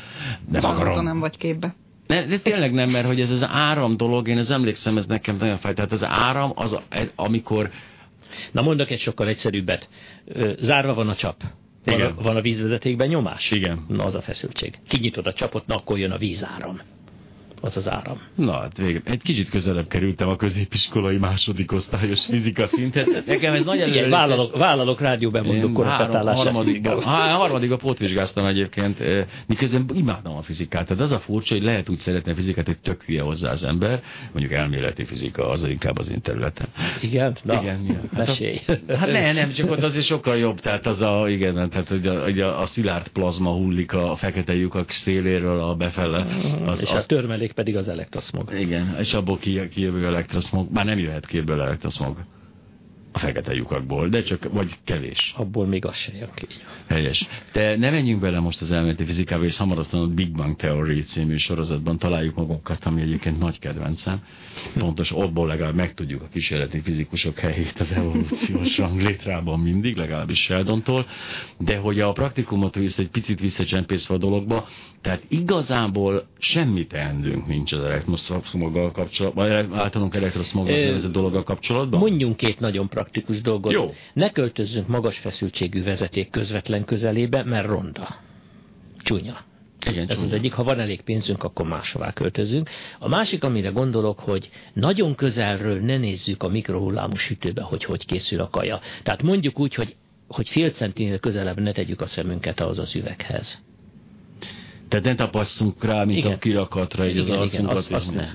[0.49, 1.05] De akarom.
[1.05, 1.75] nem vagy képbe.
[2.07, 5.37] De, de tényleg nem, mert hogy ez az áram dolog, én ez emlékszem, ez nekem
[5.37, 5.75] nagyon fáj.
[5.75, 6.81] Tehát az áram, az,
[7.15, 7.71] amikor...
[8.53, 9.89] Na mondok egy sokkal egyszerűbbet.
[10.57, 11.43] Zárva van a csap.
[11.85, 12.15] Van, Igen.
[12.17, 13.51] a, van a vízvezetékben nyomás?
[13.51, 13.85] Igen.
[13.89, 14.79] Na az a feszültség.
[14.89, 16.81] Kinyitod a csapot, na akkor jön a vízáram
[17.65, 18.19] az az áram.
[18.35, 19.01] Na, hát végre.
[19.05, 23.07] Egy kicsit közelebb kerültem a középiskolai második osztályos fizika szintet.
[23.27, 24.09] Nekem ez nagy Igen, előre.
[24.09, 26.37] vállalok, vállalok rádióbemondó korokatálás.
[26.37, 30.87] harmadikban, há, harmadikban pótvizsgáztam egyébként, eh, miközben imádom a fizikát.
[30.87, 33.65] Tehát az a furcsa, hogy lehet úgy szeretni a fizikát, hogy tök hülye hozzá az
[33.65, 34.03] ember,
[34.33, 36.67] mondjuk elméleti fizika, az inkább az én területem.
[37.01, 37.37] Igen?
[37.43, 38.01] Na, Igen, igen.
[38.13, 38.61] Hát a- mesélj.
[38.99, 42.23] Hát ne, nem, csak ott azért sokkal jobb, tehát az a, igen, tehát hogy a,
[42.23, 46.27] hogy a, a szilárd plazma hullik a fekete lyukak széléről a befele.
[46.67, 48.53] Az, és az, a törmelék pedig az elektroszmog.
[48.59, 52.17] igen, és abból ki, kijövő elektroszmog, már nem jöhet ki ebből elektroszmog
[53.15, 55.35] a fekete lyukakból, de csak, vagy kevés.
[55.37, 56.47] Abból még az se jön ki.
[56.87, 57.29] Helyes.
[57.53, 61.37] De ne menjünk bele most az elméleti fizikába, és hamarosan a Big Bang Theory című
[61.37, 64.23] sorozatban találjuk magunkat, ami egyébként nagy kedvencem.
[64.79, 71.07] Pontos, abból legalább megtudjuk a kísérleti fizikusok helyét az evolúciós ranglétrában mindig, legalábbis Sheldontól,
[71.59, 74.69] de hogy a praktikumot vissza, egy picit visszacsempészve a dologba,
[75.01, 82.01] tehát igazából semmi teendőnk nincs az elektroszmoggal kapcsolatban, általunk elektroszmoggal nevezett dologgal kapcsolatban.
[82.01, 83.03] Mondjunk két nagyon praktikus
[83.43, 83.73] dolgot.
[83.73, 83.91] Jó.
[84.13, 88.09] Ne költözzünk magas feszültségű vezeték közvetlen közelébe, mert ronda.
[88.99, 89.37] Csúnya.
[89.91, 92.71] Igen, Ez az egyik, ha van elég pénzünk, akkor máshová költözünk.
[92.99, 98.41] A másik, amire gondolok, hogy nagyon közelről ne nézzük a mikrohullámú sütőbe, hogy hogy készül
[98.41, 98.81] a kaja.
[99.03, 99.97] Tehát mondjuk úgy, hogy
[100.29, 103.63] hogy fél centinél közelebb ne tegyük a szemünket ahhoz az üveghez.
[104.89, 106.33] Tehát ne tapasszunk rá, mint Igen.
[106.33, 107.77] a kirakatra, így az Igen, igen, arcunkat.
[107.77, 108.27] azt és- ne.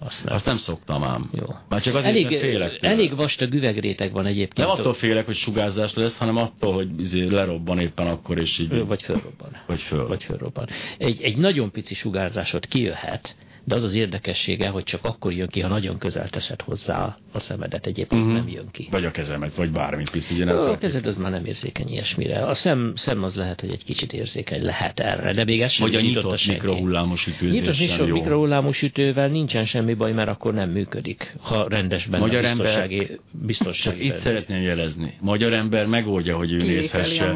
[0.00, 0.34] Azt nem.
[0.34, 1.30] Azt nem szoktam ám.
[1.32, 1.46] Jó.
[1.68, 2.92] Már csak azért, elég, mert félek tőle.
[2.92, 4.68] elég vastag üvegréteg van egyébként.
[4.68, 8.86] Nem attól félek, hogy sugárzás lesz, hanem attól, hogy izé lerobban éppen akkor, és így...
[8.86, 9.50] Vagy fölrobban.
[9.66, 10.06] Vagy föl.
[10.06, 10.68] Vagy fölrobban.
[10.98, 13.36] Egy, egy nagyon pici sugárzásod kijöhet,
[13.68, 17.38] de az az érdekessége, hogy csak akkor jön ki, ha nagyon közel teszed hozzá a
[17.38, 18.36] szemedet, egyébként uh-huh.
[18.36, 18.88] nem jön ki.
[18.90, 22.46] Vagy a kezemet, vagy bármit visz, ugye nem A kezed az már nem érzékeny ilyesmire.
[22.46, 25.86] A szem, szem az lehet, hogy egy kicsit érzékeny lehet erre, de még ez sem
[25.86, 28.14] Vagy a nyitott mikrohullámos ütőzés Nyitott sem mikro, jó.
[28.14, 33.06] mikrohullámú sütővel nincsen semmi baj, mert akkor nem működik, ha rendesben Magyar a ember- biztonsági,
[33.06, 35.14] Csak biztonsági itt szeretném jelezni.
[35.20, 37.32] Magyar ember megoldja, hogy ő nézhesse.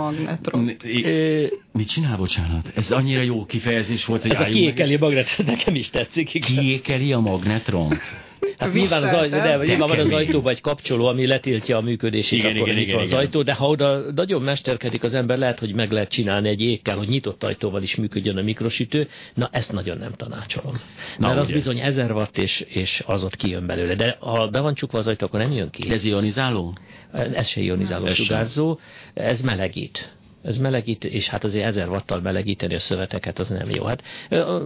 [1.73, 2.73] Mit csinál, bocsánat?
[2.75, 6.22] Ez annyira jó kifejezés volt, hogy Ez a kiékeli magnet, nekem is tetszik.
[6.33, 6.59] Igen.
[6.59, 8.01] Kiékeli a magnetront.
[8.59, 9.59] Hát nyilván, az, aj, Viseltem.
[9.59, 10.19] de, nyilván van az kemény.
[10.27, 13.19] ajtóba egy kapcsoló, ami letiltja a működését, Igen, akkor igen, igen, az igen.
[13.19, 16.97] ajtó, de ha oda nagyon mesterkedik az ember, lehet, hogy meg lehet csinálni egy ékkel,
[16.97, 19.09] hogy nyitott ajtóval is működjön a mikrosütő.
[19.35, 20.73] Na, ezt nagyon nem tanácsolom.
[21.19, 21.55] Na, Mert az ugye.
[21.55, 23.95] bizony 1000 watt, és, és az ott kijön belőle.
[23.95, 25.91] De ha be van csukva az ajtó, akkor nem jön ki.
[25.91, 26.75] Ez ionizáló?
[27.13, 28.79] Ez se ionizáló Ez sugárzó,
[29.15, 30.13] ez melegít.
[30.43, 33.85] Ez melegít, és hát azért ezer wattal melegíteni a szöveteket, az nem jó.
[33.85, 34.03] Hát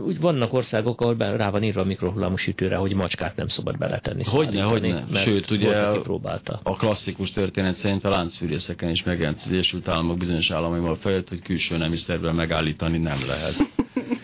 [0.04, 4.22] úgy vannak országok, ahol rá van írva a mikrohullámú sütőre, hogy macskát nem szabad beletenni.
[4.24, 5.04] Hogyne, hogyne.
[5.14, 6.60] Sőt, ugye próbálta.
[6.62, 11.42] A klasszikus történet szerint a láncfűrészeken is megjelent az Egyesült Államok bizonyos államaival felett, hogy
[11.42, 13.54] külső nemi szervvel megállítani nem lehet.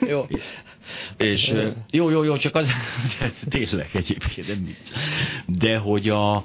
[0.08, 0.26] Jó.
[1.16, 1.52] És
[1.90, 2.68] jó, jó, jó, csak az,
[3.48, 4.76] tényleg egyébként.
[5.46, 6.44] De hogy a,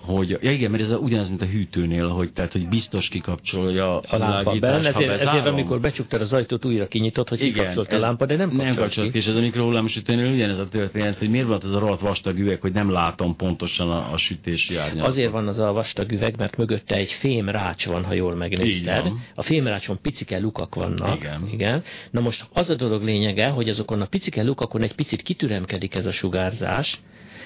[0.00, 3.98] hogy, ja igen, mert ez a, ugyanaz, mint a hűtőnél, hogy, tehát, hogy biztos kikapcsolja
[3.98, 5.52] A lámpa világítást, benne, ezért, ezért bezárom.
[5.52, 9.10] amikor becsuktad az ajtót, újra kinyitott, hogy kikapcsolt a lámpa, de nem nem kapcsolt kapcsolt
[9.10, 9.18] ki.
[9.18, 12.38] És ez a mikrohullámos ütőnél ugyanez a történet, hogy miért van az a rohadt vastag
[12.38, 15.08] üveg, hogy nem látom pontosan a, a sütési árnyalatot.
[15.08, 19.06] Azért van az a vastag üveg, mert mögötte egy fém rács van, ha jól megnézted.
[19.34, 21.16] A fémrácson picike lukak vannak.
[21.16, 21.48] Igen.
[21.52, 21.82] Igen.
[22.10, 26.06] Na most az a dolog lényege, hogy azokon a picike lukakon egy picit kitüremkedik ez
[26.06, 27.00] a sugárzás,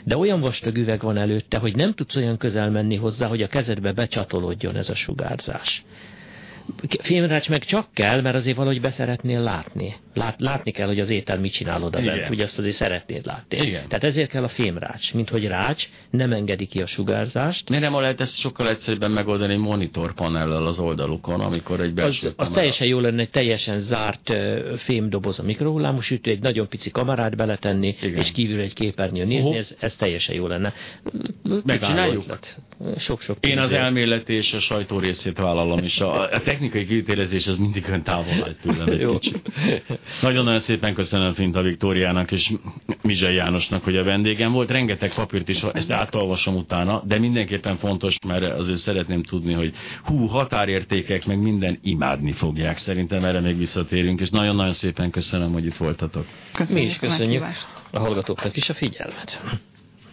[0.05, 3.49] de olyan vastag üveg van előtte, hogy nem tudsz olyan közel menni hozzá, hogy a
[3.49, 5.85] kezedbe becsatolódjon ez a sugárzás.
[7.01, 9.97] Fémrács meg csak kell, mert azért valahogy beszeretnél látni.
[10.15, 13.57] Lát, látni kell, hogy az étel mit csinál oda bent, ugye azt azért szeretnéd látni.
[13.57, 13.89] Igen.
[13.89, 18.01] Tehát ezért kell a fémrács, mint hogy rács, nem engedi ki a sugárzást, Miért nem
[18.01, 22.87] lehet ezt sokkal egyszerűbben megoldani egy monitorpanellel az oldalukon, amikor egy belső az, az teljesen
[22.87, 24.33] jó lenne egy teljesen zárt
[24.77, 28.21] fémdoboz a mikrohullámú sütő, egy nagyon pici kamerát beletenni, Igen.
[28.21, 29.57] és kívül egy képernyő nézni, Oho.
[29.59, 30.73] ez, ez teljesen jó lenne.
[31.65, 32.25] Megcsináljuk?
[32.97, 33.83] Sok-sok Én az pénzért.
[33.83, 38.45] elmélet és a sajtó részét vállalom, és a, a technikai kivitelezés az mindig ön távol
[38.45, 39.51] áll tőlem egy kicsit.
[40.23, 42.53] Nagyon-nagyon szépen köszönöm Finta Viktóriának és
[43.03, 44.71] Mizsai Jánosnak, hogy a vendégem volt.
[44.71, 49.75] Rengeteg papírt is, ezt átolvasom utána, de mindenképpen fontos, mert azért szeretném tudni, hogy
[50.05, 52.77] hú, határértékek, meg minden imádni fogják.
[52.77, 56.25] Szerintem erre még visszatérünk, és nagyon-nagyon szépen köszönöm, hogy itt voltatok.
[56.25, 57.45] Mi Köszönjük is a köszönjük
[57.91, 59.41] a hallgatóknak is a figyelmet.